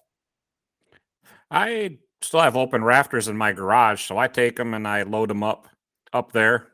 [1.52, 5.30] I still have open rafters in my garage, so I take them and I load
[5.30, 5.67] them up
[6.13, 6.71] up there.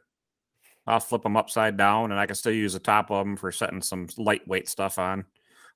[0.85, 3.51] I'll flip them upside down, and I can still use the top of them for
[3.51, 5.25] setting some lightweight stuff on,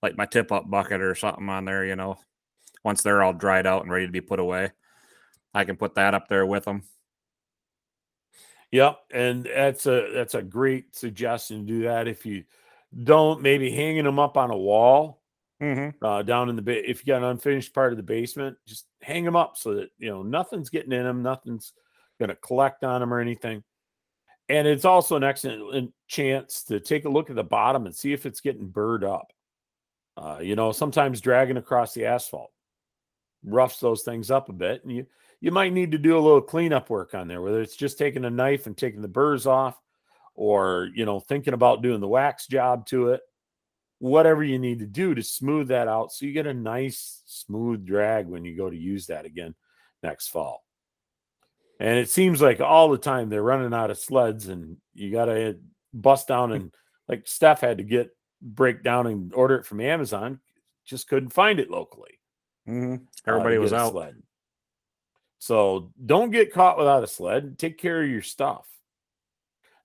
[0.04, 1.86] like my tip up bucket or something on there.
[1.86, 2.20] You know,
[2.84, 4.74] once they're all dried out and ready to be put away,
[5.54, 6.84] I can put that up there with them.
[8.72, 12.08] Yep, and that's a that's a great suggestion to do that.
[12.08, 12.44] If you
[13.04, 15.22] don't, maybe hanging them up on a wall
[15.62, 16.06] Mm-hmm.
[16.06, 18.86] uh, down in the ba- if you got an unfinished part of the basement, just
[19.02, 21.74] hang them up so that you know nothing's getting in them, nothing's
[22.20, 23.64] going to collect on them or anything.
[24.50, 28.14] And it's also an excellent chance to take a look at the bottom and see
[28.14, 29.34] if it's getting burred up.
[30.16, 32.52] Uh, you know, sometimes dragging across the asphalt
[33.44, 35.08] roughs those things up a bit, and you
[35.42, 38.26] you might need to do a little cleanup work on there, whether it's just taking
[38.26, 39.80] a knife and taking the burrs off,
[40.36, 43.22] or you know, thinking about doing the wax job to it
[44.00, 47.86] whatever you need to do to smooth that out so you get a nice smooth
[47.86, 49.56] drag when you go to use that again
[50.04, 50.64] next fall.
[51.80, 55.26] And it seems like all the time they're running out of sleds and you got
[55.26, 55.58] to
[55.94, 56.74] bust down and
[57.08, 58.10] like Steph had to get
[58.42, 60.40] break down and order it from Amazon,
[60.86, 62.20] just couldn't find it locally.
[62.68, 62.96] Mm-hmm.
[62.96, 63.92] uh, Everybody to was out.
[63.92, 64.16] sled.
[65.40, 67.58] So don't get caught without a sled.
[67.60, 68.68] Take care of your stuff.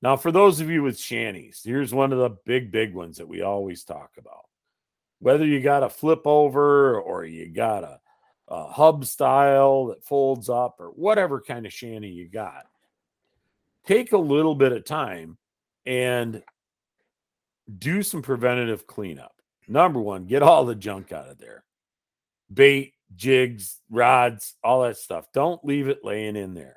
[0.01, 3.29] Now, for those of you with shanties, here's one of the big, big ones that
[3.29, 4.47] we always talk about.
[5.21, 8.01] Whether you got a flip over or you got a,
[8.49, 12.67] a hub style that folds up or whatever kind of shanty you got,
[13.87, 15.39] take a little bit of time
[15.87, 16.43] and
[17.79, 19.35] do some preventative cleanup.
[19.69, 21.65] Number one, get all the junk out of there
[22.53, 25.27] bait, jigs, rods, all that stuff.
[25.33, 26.77] Don't leave it laying in there.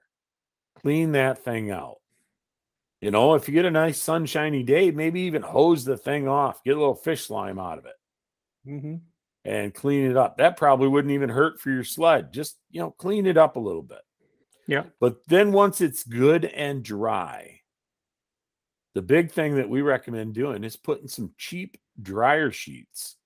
[0.81, 1.97] Clean that thing out.
[3.01, 6.63] You know, if you get a nice sunshiny day, maybe even hose the thing off,
[6.63, 7.95] get a little fish slime out of it
[8.67, 8.95] Mm-hmm.
[9.43, 10.37] and clean it up.
[10.37, 12.33] That probably wouldn't even hurt for your sled.
[12.33, 14.01] Just, you know, clean it up a little bit.
[14.67, 14.85] Yeah.
[14.99, 17.59] But then once it's good and dry,
[18.95, 23.17] the big thing that we recommend doing is putting some cheap dryer sheets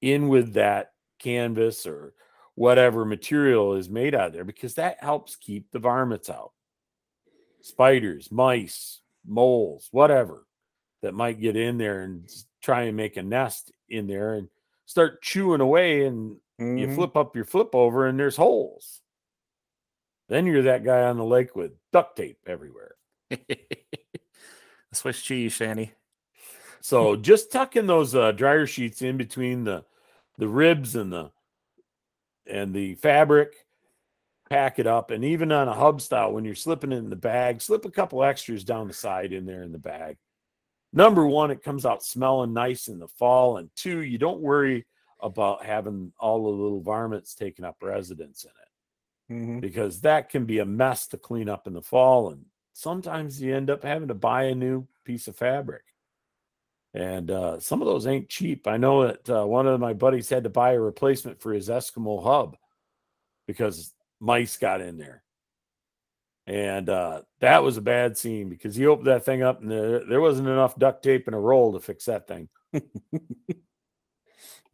[0.00, 2.14] in with that canvas or
[2.58, 6.52] whatever material is made out of there because that helps keep the varmints out.
[7.60, 10.44] Spiders, mice, moles, whatever
[11.02, 12.28] that might get in there and
[12.60, 14.48] try and make a nest in there and
[14.86, 16.94] start chewing away and you Mhm.
[16.96, 19.00] flip up your flip over and there's holes.
[20.28, 22.96] Then you're that guy on the lake with duct tape everywhere.
[24.92, 25.92] Swiss cheese, Shanny.
[26.80, 29.84] So just tucking those uh, dryer sheets in between the
[30.38, 31.30] the ribs and the
[32.50, 33.54] and the fabric,
[34.48, 37.16] pack it up, and even on a hub style when you're slipping it in the
[37.16, 40.16] bag, slip a couple extras down the side in there in the bag.
[40.92, 44.86] Number one, it comes out smelling nice in the fall, and two, you don't worry
[45.20, 48.68] about having all the little varmints taking up residence in it
[49.30, 49.60] Mm-hmm.
[49.60, 52.30] because that can be a mess to clean up in the fall.
[52.30, 55.82] And sometimes you end up having to buy a new piece of fabric.
[56.94, 58.66] And uh, some of those ain't cheap.
[58.66, 61.68] I know that uh, one of my buddies had to buy a replacement for his
[61.68, 62.56] Eskimo hub
[63.46, 65.22] because mice got in there.
[66.46, 70.04] And uh, that was a bad scene because he opened that thing up and there,
[70.06, 72.48] there wasn't enough duct tape and a roll to fix that thing.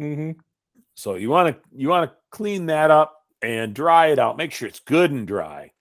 [0.01, 0.33] Mm-hmm.
[0.95, 4.37] So you want to you want to clean that up and dry it out.
[4.37, 5.73] Make sure it's good and dry,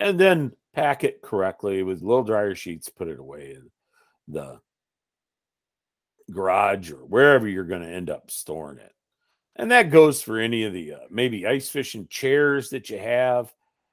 [0.00, 2.88] and then pack it correctly with little dryer sheets.
[2.88, 3.70] Put it away in
[4.28, 4.60] the
[6.30, 8.92] garage or wherever you're going to end up storing it.
[9.56, 13.52] And that goes for any of the uh, maybe ice fishing chairs that you have,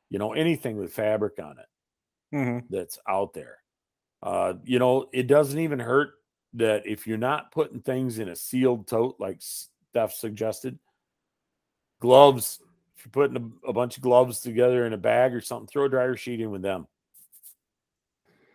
[0.09, 2.63] you know, anything with fabric on it Mhm.
[2.69, 3.59] that's out there.
[4.21, 6.15] Uh, you know, it doesn't even hurt
[6.53, 10.77] that if you're not putting things in a sealed tote like Steph suggested,
[11.99, 12.59] gloves,
[12.97, 15.85] if you're putting a, a bunch of gloves together in a bag or something, throw
[15.85, 16.87] a dryer sheet in with them.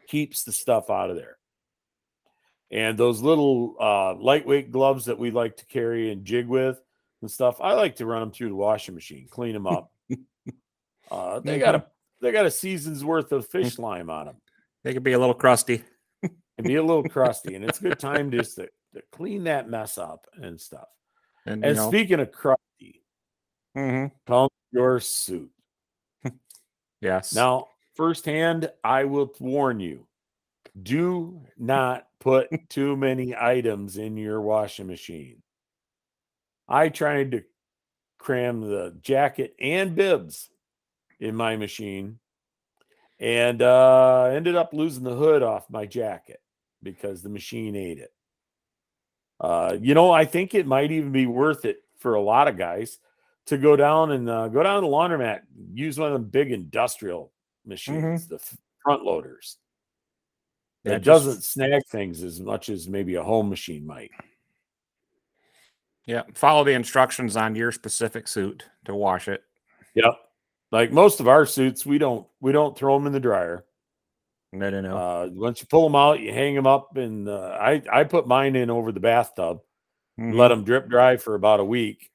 [0.08, 1.37] Keeps the stuff out of there.
[2.70, 6.80] And those little uh, lightweight gloves that we like to carry and jig with
[7.22, 9.90] and stuff, I like to run them through the washing machine, clean them up.
[11.10, 11.86] uh, they got a
[12.20, 14.36] they got a season's worth of fish lime on them
[14.84, 15.82] They could be a little crusty.
[16.22, 19.70] and be a little crusty, and it's a good time just to, to clean that
[19.70, 20.88] mess up and stuff.
[21.46, 23.02] And, And you know, speaking of crusty,
[23.76, 24.10] mhm.
[24.26, 25.50] pump your suit.
[27.00, 27.34] yes.
[27.34, 30.06] Now, firsthand, I will warn you
[30.80, 35.42] do not put too many items in your washing machine.
[36.68, 37.44] I tried to
[38.18, 40.50] cram the jacket and bibs
[41.20, 42.18] in my machine
[43.20, 46.40] and uh, ended up losing the hood off my jacket
[46.82, 48.12] because the machine ate it.
[49.40, 52.56] Uh, you know, I think it might even be worth it for a lot of
[52.56, 52.98] guys
[53.46, 55.40] to go down and uh, go down to the laundromat,
[55.72, 57.32] use one of the big industrial
[57.64, 58.40] machines, the
[58.82, 59.58] front loaders.
[60.84, 64.10] It just- doesn't snag things as much as maybe a home machine might.
[66.06, 66.22] Yeah.
[66.34, 69.42] Follow the instructions on your specific suit to wash it.
[69.94, 70.14] Yep.
[70.72, 73.64] Like most of our suits, we don't we don't throw them in the dryer.
[74.52, 74.96] No, no, no.
[74.96, 78.26] Uh, once you pull them out, you hang them up, and uh, I I put
[78.26, 79.60] mine in over the bathtub,
[80.18, 80.34] Mhm.
[80.34, 82.10] let them drip dry for about a week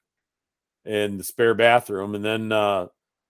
[0.86, 2.88] in the spare bathroom, and then uh,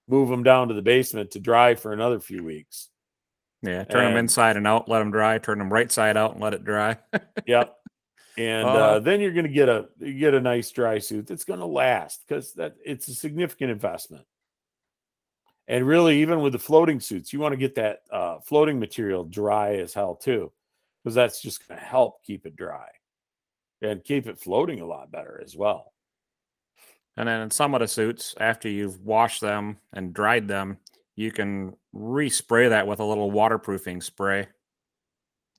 [0.08, 2.90] move them down to the basement to dry for another few weeks.
[3.64, 3.84] Yeah.
[3.86, 4.88] Turn them and- inside and out.
[4.88, 5.38] Let them dry.
[5.40, 6.98] Turn them right side out and let it dry.
[7.48, 7.76] Yep.
[8.38, 11.28] And Uh, uh, then you're going to get a you get a nice dry suit
[11.28, 14.26] that's going to last because that it's a significant investment.
[15.68, 19.24] And really, even with the floating suits, you want to get that uh, floating material
[19.24, 20.52] dry as hell too,
[21.04, 22.88] because that's just going to help keep it dry
[23.82, 25.94] and keep it floating a lot better as well.
[27.16, 30.78] And then in some of the suits, after you've washed them and dried them,
[31.16, 34.48] you can respray that with a little waterproofing spray.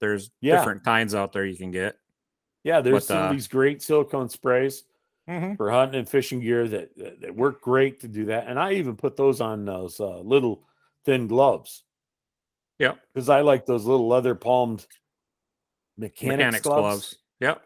[0.01, 0.57] There's Yeah.
[0.59, 1.97] different kinds out there you can get.
[2.65, 4.85] Yeah, there's But, some uh, of these great silicone sprays
[5.29, 5.55] Mm-hmm.
[5.55, 8.73] for hunting and fishing gear that, that that work great to do that, and I
[8.75, 10.67] even put those on those uh, little
[11.07, 11.83] thin gloves.
[12.79, 12.99] Yep.
[13.15, 14.87] because I like those little leather palmed
[15.97, 16.83] mechanics, Mechanics gloves.
[16.83, 17.17] gloves.
[17.41, 17.63] Yep.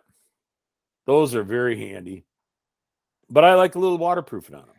[1.06, 2.26] Those are very handy.
[3.30, 4.76] But I like a little waterproofing on them.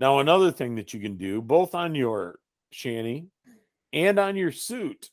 [0.00, 2.38] Now, another thing that you can do, both on your
[2.72, 3.28] shanty
[3.92, 5.10] and on your suit,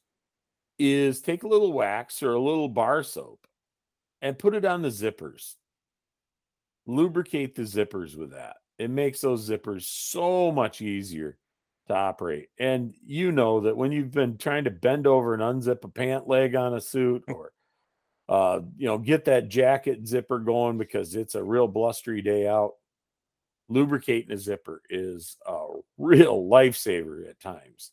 [0.79, 3.45] is take a little wax or a little bar soap
[4.21, 5.55] and put it on the zippers.
[6.87, 8.57] Lubricate the zippers with that.
[8.79, 11.37] It makes those zippers so much easier
[11.87, 12.49] to operate.
[12.59, 16.27] And you know that when you've been trying to bend over and unzip a pant
[16.27, 17.51] leg on a suit or
[18.31, 22.75] uh, you know, get that jacket zipper going because it's a real blustery day out.
[23.71, 27.91] Lubricating a zipper is a real lifesaver at times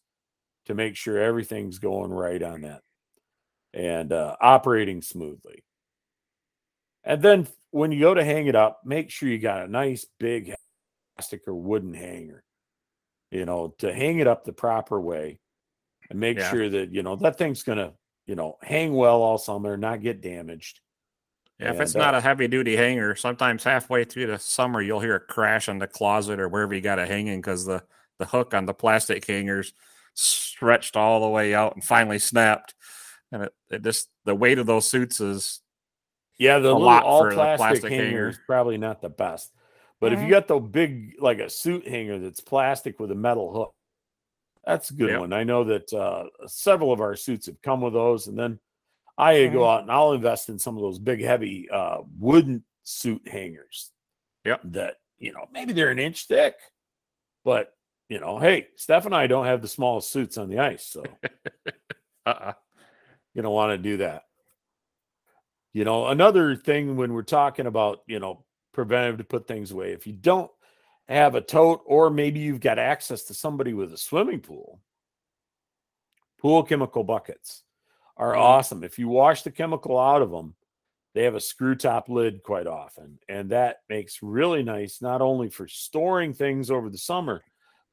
[0.66, 2.82] to make sure everything's going right on that
[3.72, 5.62] and uh, operating smoothly.
[7.04, 10.04] And then when you go to hang it up, make sure you got a nice
[10.18, 10.54] big
[11.16, 12.42] plastic or wooden hanger,
[13.30, 15.38] you know, to hang it up the proper way
[16.10, 16.50] and make Yeah.
[16.50, 17.94] sure that, you know, that thing's going to,
[18.26, 20.80] you know, hang well all summer, not get damaged.
[21.58, 25.00] Yeah, if it's not uh, a heavy duty hanger, sometimes halfway through the summer you'll
[25.00, 27.84] hear a crash in the closet or wherever you got it hanging because the
[28.18, 29.72] the hook on the plastic hangers
[30.14, 32.74] stretched all the way out and finally snapped.
[33.32, 35.60] And it, it just the weight of those suits is
[36.38, 38.28] Yeah, the lot all for the plastic, plastic hanger hanger.
[38.28, 39.52] is probably not the best.
[40.00, 40.30] But if you Mhm.
[40.30, 43.74] got the big, like a suit hanger that's plastic with a metal hook,
[44.64, 45.14] that's a good Yep.
[45.14, 45.32] one.
[45.32, 48.60] I know that uh, several of our suits have come with those, and then
[49.18, 49.68] I go Mhm.
[49.74, 53.92] out and I'll invest in some of those big, heavy uh, wooden suit hangers.
[54.44, 54.60] Yep.
[54.64, 56.54] That you know maybe they're an inch thick,
[57.44, 57.76] but
[58.08, 61.02] you know, hey, Steph and I don't have the smallest suits on the ice, so
[62.26, 62.52] uh
[63.34, 64.22] you don't want to do that.
[65.74, 69.92] You know, another thing when we're talking about, you know, preventive to put things away,
[69.92, 70.50] if you don't
[71.08, 74.80] have a tote or maybe you've got access to somebody with a swimming pool,
[76.40, 77.64] pool chemical buckets
[78.18, 78.36] are Mhm.
[78.36, 78.84] awesome.
[78.84, 80.56] If you wash the chemical out of them,
[81.14, 83.18] they have a screw top lid quite often.
[83.28, 87.42] And that makes really nice, not only for storing things over the summer,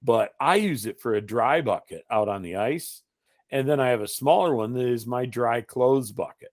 [0.04, 3.04] but I use it for a dry bucket out on the ice.
[3.52, 6.52] And then I have a smaller one that is my dry clothes bucket.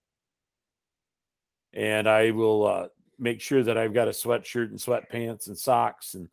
[1.73, 6.13] and I will uh, make sure that I've got a sweatshirt and sweatpants and socks
[6.13, 6.29] and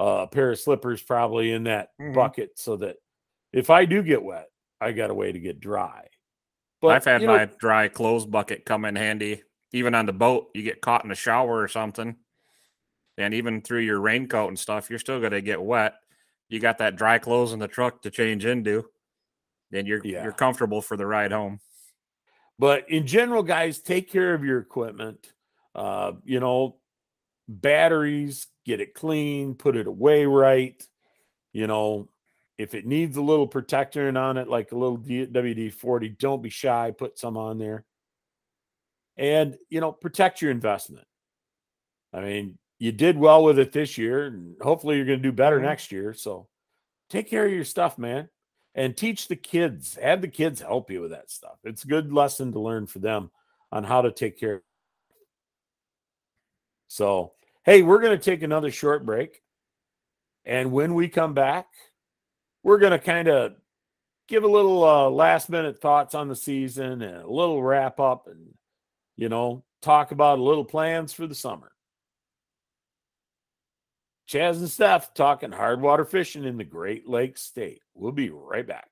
[0.00, 2.12] uh, a pair of slippers probably in that Mhm.
[2.14, 2.96] bucket so that
[3.52, 4.48] if I do get wet,
[4.80, 6.08] I got a way to get dry.
[6.82, 9.42] But I've had you know, my dry clothes bucket come in handy.
[9.72, 12.16] Even on the boat, you get caught in the shower or something,
[13.16, 15.94] and even through your raincoat and stuff, you're still gonna get wet.
[16.48, 18.90] You got that dry clothes in the truck to change into,
[19.72, 20.24] and you're Yeah.
[20.24, 21.60] you're comfortable for the ride home.
[22.58, 25.32] But in general, guys, take care of your equipment.
[25.74, 26.78] Uh, you know,
[27.48, 30.82] batteries, get it clean, put it away right.
[31.52, 32.08] You know,
[32.62, 36.50] if it needs a little protector on it, like a little WD 40, don't be
[36.50, 37.84] shy, put some on there.
[39.16, 41.06] And, you know, protect your investment.
[42.12, 45.32] I mean, you did well with it this year, and hopefully you're going to do
[45.32, 45.62] better Mhm.
[45.62, 46.14] next year.
[46.14, 46.48] So
[47.10, 48.28] take care of your stuff, man
[48.74, 52.12] and teach the kids have the kids help you with that stuff it's a good
[52.12, 53.30] lesson to learn for them
[53.70, 54.62] on how to take care
[56.88, 57.32] so
[57.64, 59.42] hey we're going to take another short break
[60.44, 61.66] and when we come back
[62.62, 63.54] we're going to kind of
[64.28, 68.26] give a little uh, last minute thoughts on the season and a little wrap up
[68.26, 68.54] and
[69.16, 71.72] you know talk about a little plans for the summer
[74.28, 77.82] Chaz and Steph talking hard water fishing in the Great Lakes State.
[77.94, 78.88] We'll be right back.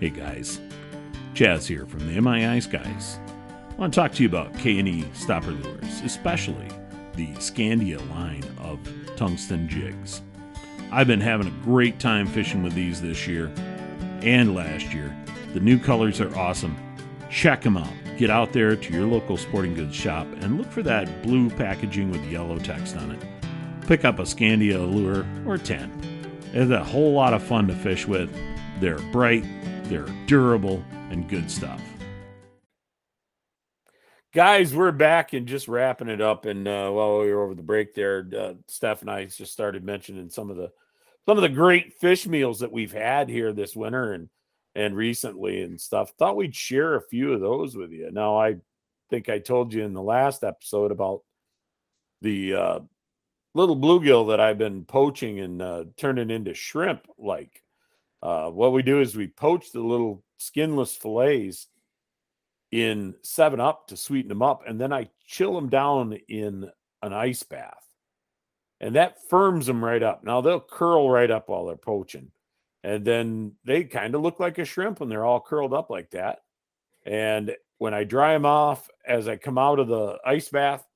[0.00, 0.58] Hey guys,
[1.34, 3.20] Chaz here from the MI Ice Guys.
[3.70, 6.68] I want to talk to you about K&E stopper lures, especially
[7.14, 8.80] the Scandia line of
[9.16, 10.22] tungsten jigs.
[10.92, 13.52] I've been having a great time fishing with these this year
[14.22, 15.16] and last year.
[15.54, 16.76] The new colors are awesome.
[17.30, 17.92] Check them out.
[18.18, 22.10] Get out there to your local sporting goods shop and look for that blue packaging
[22.10, 23.24] with yellow text on it.
[23.86, 26.40] Pick up a Scandia lure or 10.
[26.52, 28.28] It's a whole lot of fun to fish with.
[28.80, 29.44] They're bright,
[29.84, 31.80] they're durable, and good stuff.
[34.32, 36.46] Guys, we're back and just wrapping it up.
[36.46, 39.84] And uh, while we were over the break there, uh, Steph and I just started
[39.84, 40.72] mentioning some of the
[41.26, 44.28] some of the great fish meals that we've had here this winter and
[44.74, 46.12] and recently and stuff.
[46.18, 48.10] Thought we'd share a few of those with you.
[48.12, 48.56] Now, I
[49.10, 51.22] think I told you in the last episode about
[52.22, 52.78] the uh,
[53.54, 57.06] little bluegill that I've been poaching and uh, turning into shrimp.
[57.18, 57.62] Like,
[58.22, 61.66] uh, what we do is we poach the little skinless fillets
[62.70, 66.70] in Seven Up to sweeten them up, and then I chill them down in
[67.02, 67.84] an ice bath,
[68.80, 70.24] and that firms them right up.
[70.24, 72.30] Now they'll curl right up while they're poaching,
[72.82, 76.10] and then they kind of look like a shrimp when they're all curled up like
[76.10, 76.40] that.
[77.04, 80.86] And when I dry them off, as I come out of the ice bath,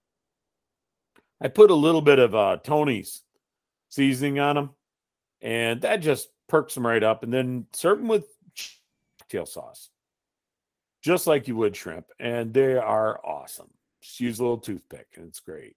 [1.41, 3.23] I put a little bit of uh, Tony's
[3.89, 4.71] seasoning on them,
[5.41, 7.23] and that just perks them right up.
[7.23, 8.27] And then serve them with
[9.29, 9.91] tail sauce
[11.05, 13.69] just like you would shrimp, and they are awesome.
[14.01, 15.77] Just use a little toothpick, and it's great.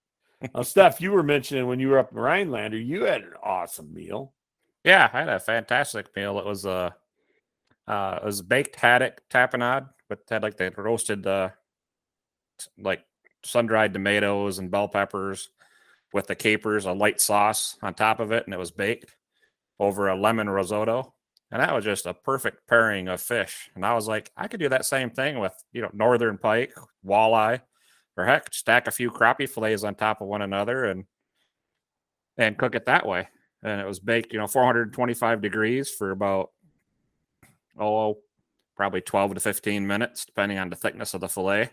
[0.54, 3.94] Now, Steph, you were mentioning when you were up in Rhinelander, you had an awesome
[3.94, 4.34] meal.
[4.84, 6.40] Yeah, I had a fantastic meal.
[6.40, 6.96] It was a
[7.88, 11.50] uh, it was baked haddock tapenade with had like the roasted uh,
[12.78, 13.04] like
[13.44, 15.50] sun dried tomatoes and bell peppers
[16.14, 19.16] with the capers, a light sauce on top of it, and it was baked
[19.80, 21.14] over a lemon risotto.
[21.52, 23.70] And that was just a perfect pairing of fish.
[23.76, 26.74] And I was like, I could do that same thing with, you know, northern pike,
[27.06, 27.62] walleye,
[28.18, 31.06] or heck, stack a few crappie fillets on top of one another and
[32.38, 33.28] and cook it that way.
[33.64, 36.52] And it was baked, you know, 425 degrees for about
[37.80, 38.18] oh,
[38.76, 41.70] probably 12 to 15 minutes, depending on the thickness of the fillet.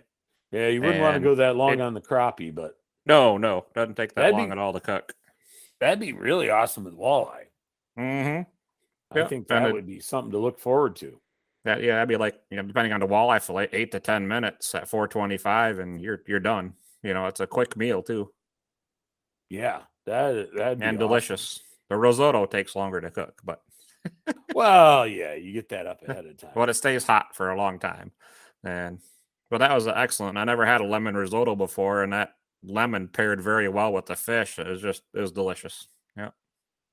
[0.52, 2.72] Yeah, you wouldn't want to go that long it- on the crappie, but
[3.06, 5.14] No, no, doesn't take that long be- at all to cook.
[5.80, 7.46] that'd be really awesome with walleye.
[7.98, 8.42] Mm-hmm.
[9.14, 11.20] I Yeah, think that it- would be something to look forward to.
[11.64, 14.28] That yeah, that'd be like you know, depending on the walleye fillet, eight to ten
[14.28, 16.74] minutes at 425, and you're you're done.
[17.02, 18.30] You know, it's a quick meal too,
[19.50, 21.08] Yeah, that that'd be and awesome.
[21.08, 21.60] delicious.
[21.90, 23.60] The risotto takes longer to cook, but
[24.54, 26.50] Well, yeah, you get that up ahead of time.
[26.54, 28.12] but it stays hot for a long time.
[28.62, 29.00] And
[29.50, 30.38] but that was excellent.
[30.38, 34.16] I never had a lemon risotto before, and that lemon paired very well with the
[34.16, 34.58] fish.
[34.58, 35.88] It was just it was delicious.
[36.16, 36.30] Yeah.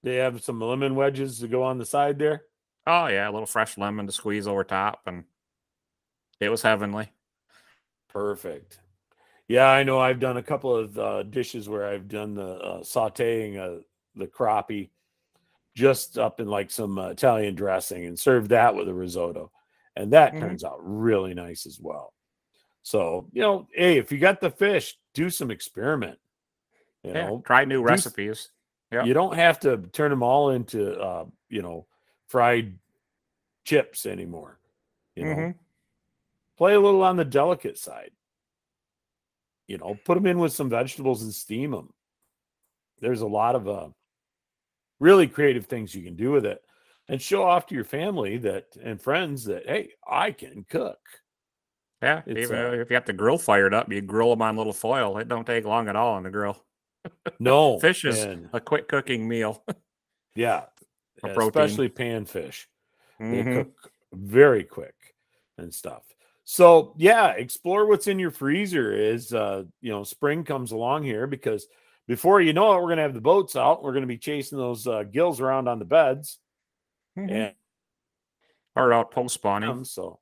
[0.03, 2.43] They have some lemon wedges to go on the side there.
[2.85, 5.25] Oh yeah, a little fresh lemon to squeeze over top, and
[6.39, 7.11] it was heavenly.
[8.09, 8.79] Perfect.
[9.47, 9.99] Yeah, I know.
[9.99, 13.81] I've done a couple of uh, dishes where I've done the uh, sautéing uh,
[14.15, 14.91] the crappie
[15.75, 19.51] just up in like some uh, Italian dressing and served that with a risotto,
[19.95, 20.39] and that Mhm.
[20.39, 22.13] turns out really nice as well.
[22.83, 26.19] So you know, hey, if you got the fish, do some experiment.
[27.03, 27.23] You Yeah.
[27.25, 28.51] know, Try new do recipes.
[28.91, 29.05] Yeah.
[29.05, 31.87] you don't have to turn them all into uh, you know
[32.31, 32.79] fried
[33.65, 34.57] chips anymore.
[35.15, 35.55] You know, Mhm.
[36.57, 38.11] play a little on the delicate side.
[39.67, 41.93] You know, put them in with some vegetables and steam them.
[42.99, 43.89] There's a lot of uh,
[44.99, 46.63] really creative things you can do with it
[47.07, 50.99] and show off to your family that and friends that hey, I can cook.
[52.01, 54.57] Yeah, It's, even uh, if you have the grill fired up, you grill them on
[54.57, 55.17] little foil.
[55.17, 56.63] It don't take long at all on the grill.
[57.39, 58.23] No Fish is
[58.53, 59.63] a quick cooking meal.
[60.35, 60.65] yeah.
[61.23, 62.65] Especially panfish.
[63.19, 63.53] They Mhm.
[63.53, 64.95] cook very quick
[65.57, 66.03] and stuff.
[66.43, 71.27] So yeah, explore what's in your freezer as uh, you know spring comes along here
[71.27, 71.67] because
[72.07, 73.83] before you know it, we're gonna have the boats out.
[73.83, 76.39] We're gonna be chasing those uh, gills around on the beds,
[77.17, 77.31] Mhm.
[77.31, 77.55] and
[78.75, 79.83] Or out post spawning.
[79.85, 80.19] so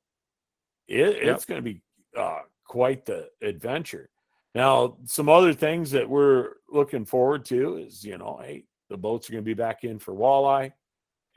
[0.88, 1.82] it, it's gonna be
[2.16, 4.10] uh, quite the adventure.
[4.54, 9.28] Now, some other things that we're looking forward to is you know, hey, the boats
[9.28, 10.72] are gonna be back in for walleye,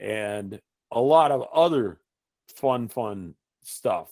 [0.03, 0.59] and
[0.91, 1.99] a lot of other
[2.55, 3.33] fun, fun
[3.63, 4.11] stuff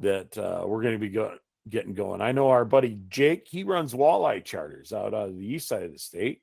[0.00, 2.20] that uh, we're going to be go- getting going.
[2.20, 5.92] I know our buddy Jake, he runs walleye charters out of the east side of
[5.92, 6.42] the state.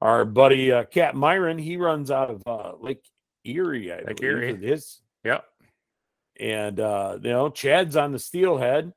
[0.00, 3.04] Our buddy uh, Cat Myron, he runs out of uh, Lake
[3.44, 4.50] Erie, I Lake Erie.
[4.50, 5.00] it is.
[5.24, 5.44] Yep.
[6.38, 8.92] And uh, you know, Chad's on the steelhead,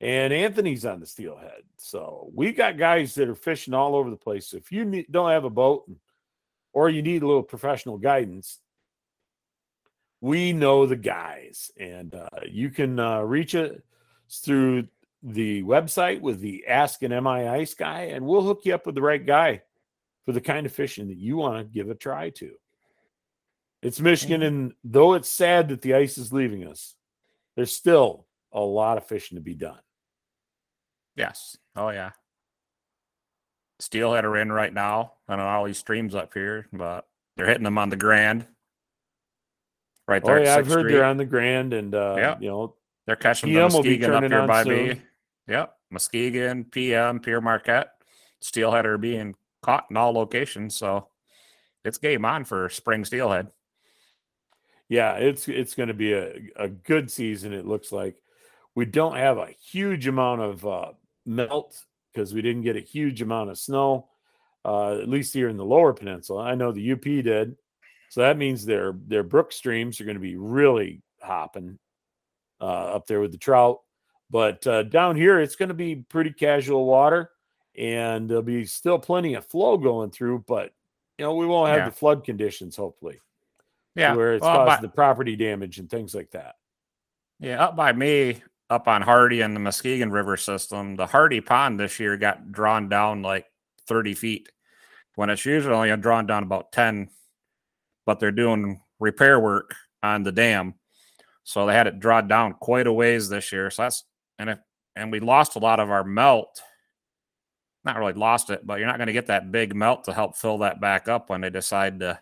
[0.00, 1.62] and Anthony's on the steelhead.
[1.78, 4.52] So we've got guys that are fishing all over the place.
[4.52, 5.90] If you don't have a boat,
[6.72, 8.58] or you need a little professional guidance,
[10.20, 13.82] we know the guys, and uh, you can uh, reach it
[14.30, 14.88] through
[15.22, 18.94] the website with the Ask an MI Ice guy, and we'll hook you up with
[18.94, 19.62] the right guy
[20.24, 22.52] for the kind of fishing that you want to give a try to.
[23.80, 26.94] It's Michigan, and though it's sad that the ice is leaving us,
[27.54, 29.78] there's still a lot of fishing to be done.
[31.14, 31.56] Yes.
[31.76, 32.10] Oh yeah.
[33.80, 35.12] Steelhead are in right now.
[35.28, 37.06] on all these streams up here, but
[37.36, 38.46] they're hitting them on the Grand.
[40.06, 40.38] Right there.
[40.38, 40.92] Oh yeah, I've heard Street.
[40.94, 42.36] they're on the Grand, and uh, Yeah.
[42.40, 42.74] you know,
[43.06, 44.88] They're catching the PM be Muskegon up here by soon.
[44.88, 45.02] me.
[45.48, 45.74] Yep.
[45.90, 47.92] Muskegon, PM, Pere Marquette.
[48.40, 50.76] Steelhead are being caught in all locations.
[50.76, 51.08] So
[51.84, 53.48] it's game on for spring steelhead.
[54.88, 57.52] yeah, it's it's going to be a, a good season.
[57.52, 58.16] It looks like
[58.74, 60.92] we don't have a huge amount of uh,
[61.26, 64.08] melt because we didn't get a huge amount of snow,
[64.64, 66.42] uh, at least here in the lower peninsula.
[66.44, 67.56] I know the UP did,
[68.10, 71.78] so that means their their brook streams are going to be really hopping
[72.60, 73.80] uh, up there with the trout.
[74.30, 77.30] But uh, down here, it's going to be pretty casual water,
[77.76, 80.44] and there'll be still plenty of flow going through.
[80.46, 80.72] But
[81.18, 81.88] you know, we won't have Yeah.
[81.88, 83.20] the flood conditions, hopefully
[83.96, 84.14] Yeah.
[84.14, 86.56] where it's well, causing by- the property damage and things like that.
[87.40, 91.80] Yeah, up by me, up on Hardy and the Muskegon River system, the Hardy Pond
[91.80, 93.46] this year got drawn down like
[93.86, 94.48] 30 feet
[95.14, 97.08] when it's usually only drawn down about 10,
[98.06, 100.74] but they're doing repair work on the dam.
[101.44, 103.70] So they had it drawn down quite a ways this year.
[103.70, 104.04] So that's,
[104.38, 104.58] and if,
[104.94, 106.60] and we lost a lot of our melt.
[107.84, 110.36] Not really lost it, but you're not going to get that big melt to help
[110.36, 112.20] fill that back up when they decide to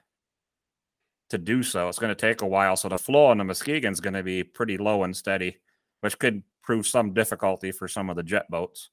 [1.31, 1.89] to do so.
[1.89, 2.77] It's going to take a while.
[2.77, 5.59] So the flow on the Muskegon is going to be pretty low and steady,
[6.01, 8.91] which could prove some difficulty for some of the jet boats.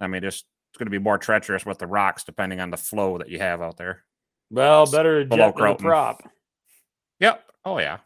[0.00, 2.76] I mean, just it's going to be more treacherous with the rocks depending on the
[2.76, 4.04] flow that you have out there.
[4.50, 6.22] Well, better jet than prop.
[7.20, 7.44] Yep.
[7.64, 7.98] Oh yeah.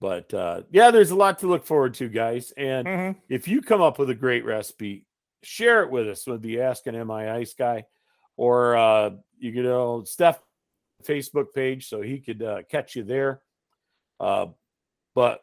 [0.00, 2.52] But uh, yeah, there's a lot to look forward to, guys.
[2.56, 3.18] And Mm-hmm.
[3.28, 5.06] if you come up with a great recipe,
[5.44, 7.84] share it with us with the Ask an MI Ice guy,
[8.36, 10.40] or uh, you could know Steph
[11.04, 13.40] Facebook page so he could uh, catch you there.
[14.18, 14.46] Uh,
[15.14, 15.40] but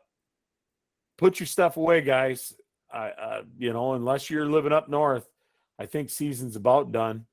[1.20, 2.53] put your stuff away, guys.
[2.91, 5.28] I, uh, you know, unless you're living up north,
[5.78, 7.26] I think season's about done,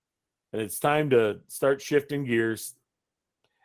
[0.53, 2.75] and it's time to start shifting gears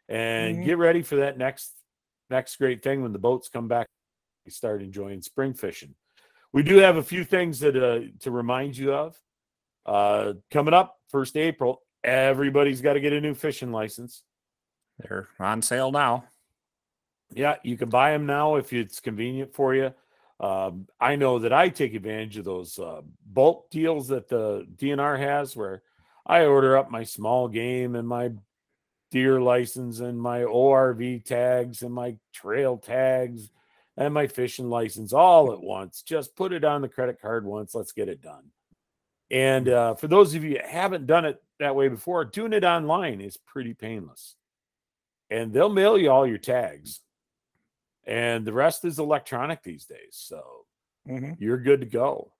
[0.07, 0.65] and Mhm.
[0.65, 1.77] get ready for that next
[2.29, 3.87] next great thing when the boats come back.
[4.45, 5.95] We start enjoying spring fishing.
[6.53, 9.21] We do have a few things that uh, to remind you of.
[9.85, 14.23] Uh, coming up, first April, everybody's got to get a new fishing license.
[14.99, 16.25] They're on sale now.
[17.33, 19.93] Yeah, you can buy them now if it's convenient for you.
[20.41, 25.19] Um, I know that I take advantage of those uh, bulk deals that the DNR
[25.19, 25.83] has, where
[26.25, 28.31] I order up my small game and my
[29.11, 33.51] deer license and my ORV tags and my trail tags
[33.95, 36.01] and my fishing license all at once.
[36.01, 37.75] Just put it on the credit card once.
[37.75, 38.45] Let's get it done.
[39.29, 42.63] And uh, for those of you that haven't done it that way before, doing it
[42.63, 44.35] online is pretty painless.
[45.29, 47.01] And they'll mail you all your tags
[48.05, 50.11] and the rest is electronic these days.
[50.11, 50.43] So
[51.09, 51.33] Mm-hmm.
[51.39, 52.31] you're good to go.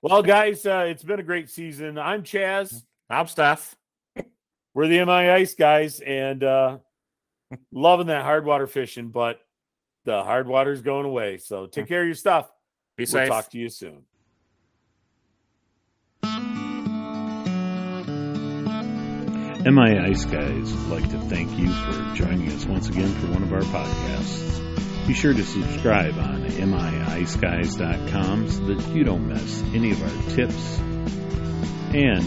[0.00, 1.98] Well, guys, uh, it's been a great season.
[1.98, 2.82] I'm Chaz.
[3.10, 3.76] I'm Steph.
[4.72, 6.78] We're the MI Ice guys, and uh,
[7.72, 9.08] loving that hard water fishing.
[9.08, 9.40] But
[10.06, 11.36] the hard water's going away.
[11.38, 12.50] So take care of your stuff.
[12.96, 13.28] Be We'll safe.
[13.28, 14.02] talk to you soon.
[19.66, 23.42] MI Ice Guys would like to thank you for joining us once again for one
[23.42, 24.62] of our podcasts.
[25.06, 30.80] Be sure to subscribe on miiceguys.com so that you don't miss any of our tips
[31.94, 32.24] and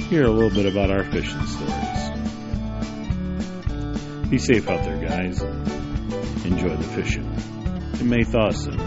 [0.00, 2.10] hear a little bit about our fishing stories.
[4.28, 5.40] Be safe out there, guys,
[6.44, 7.32] enjoy the fishing.
[8.00, 8.80] And may thaw soon.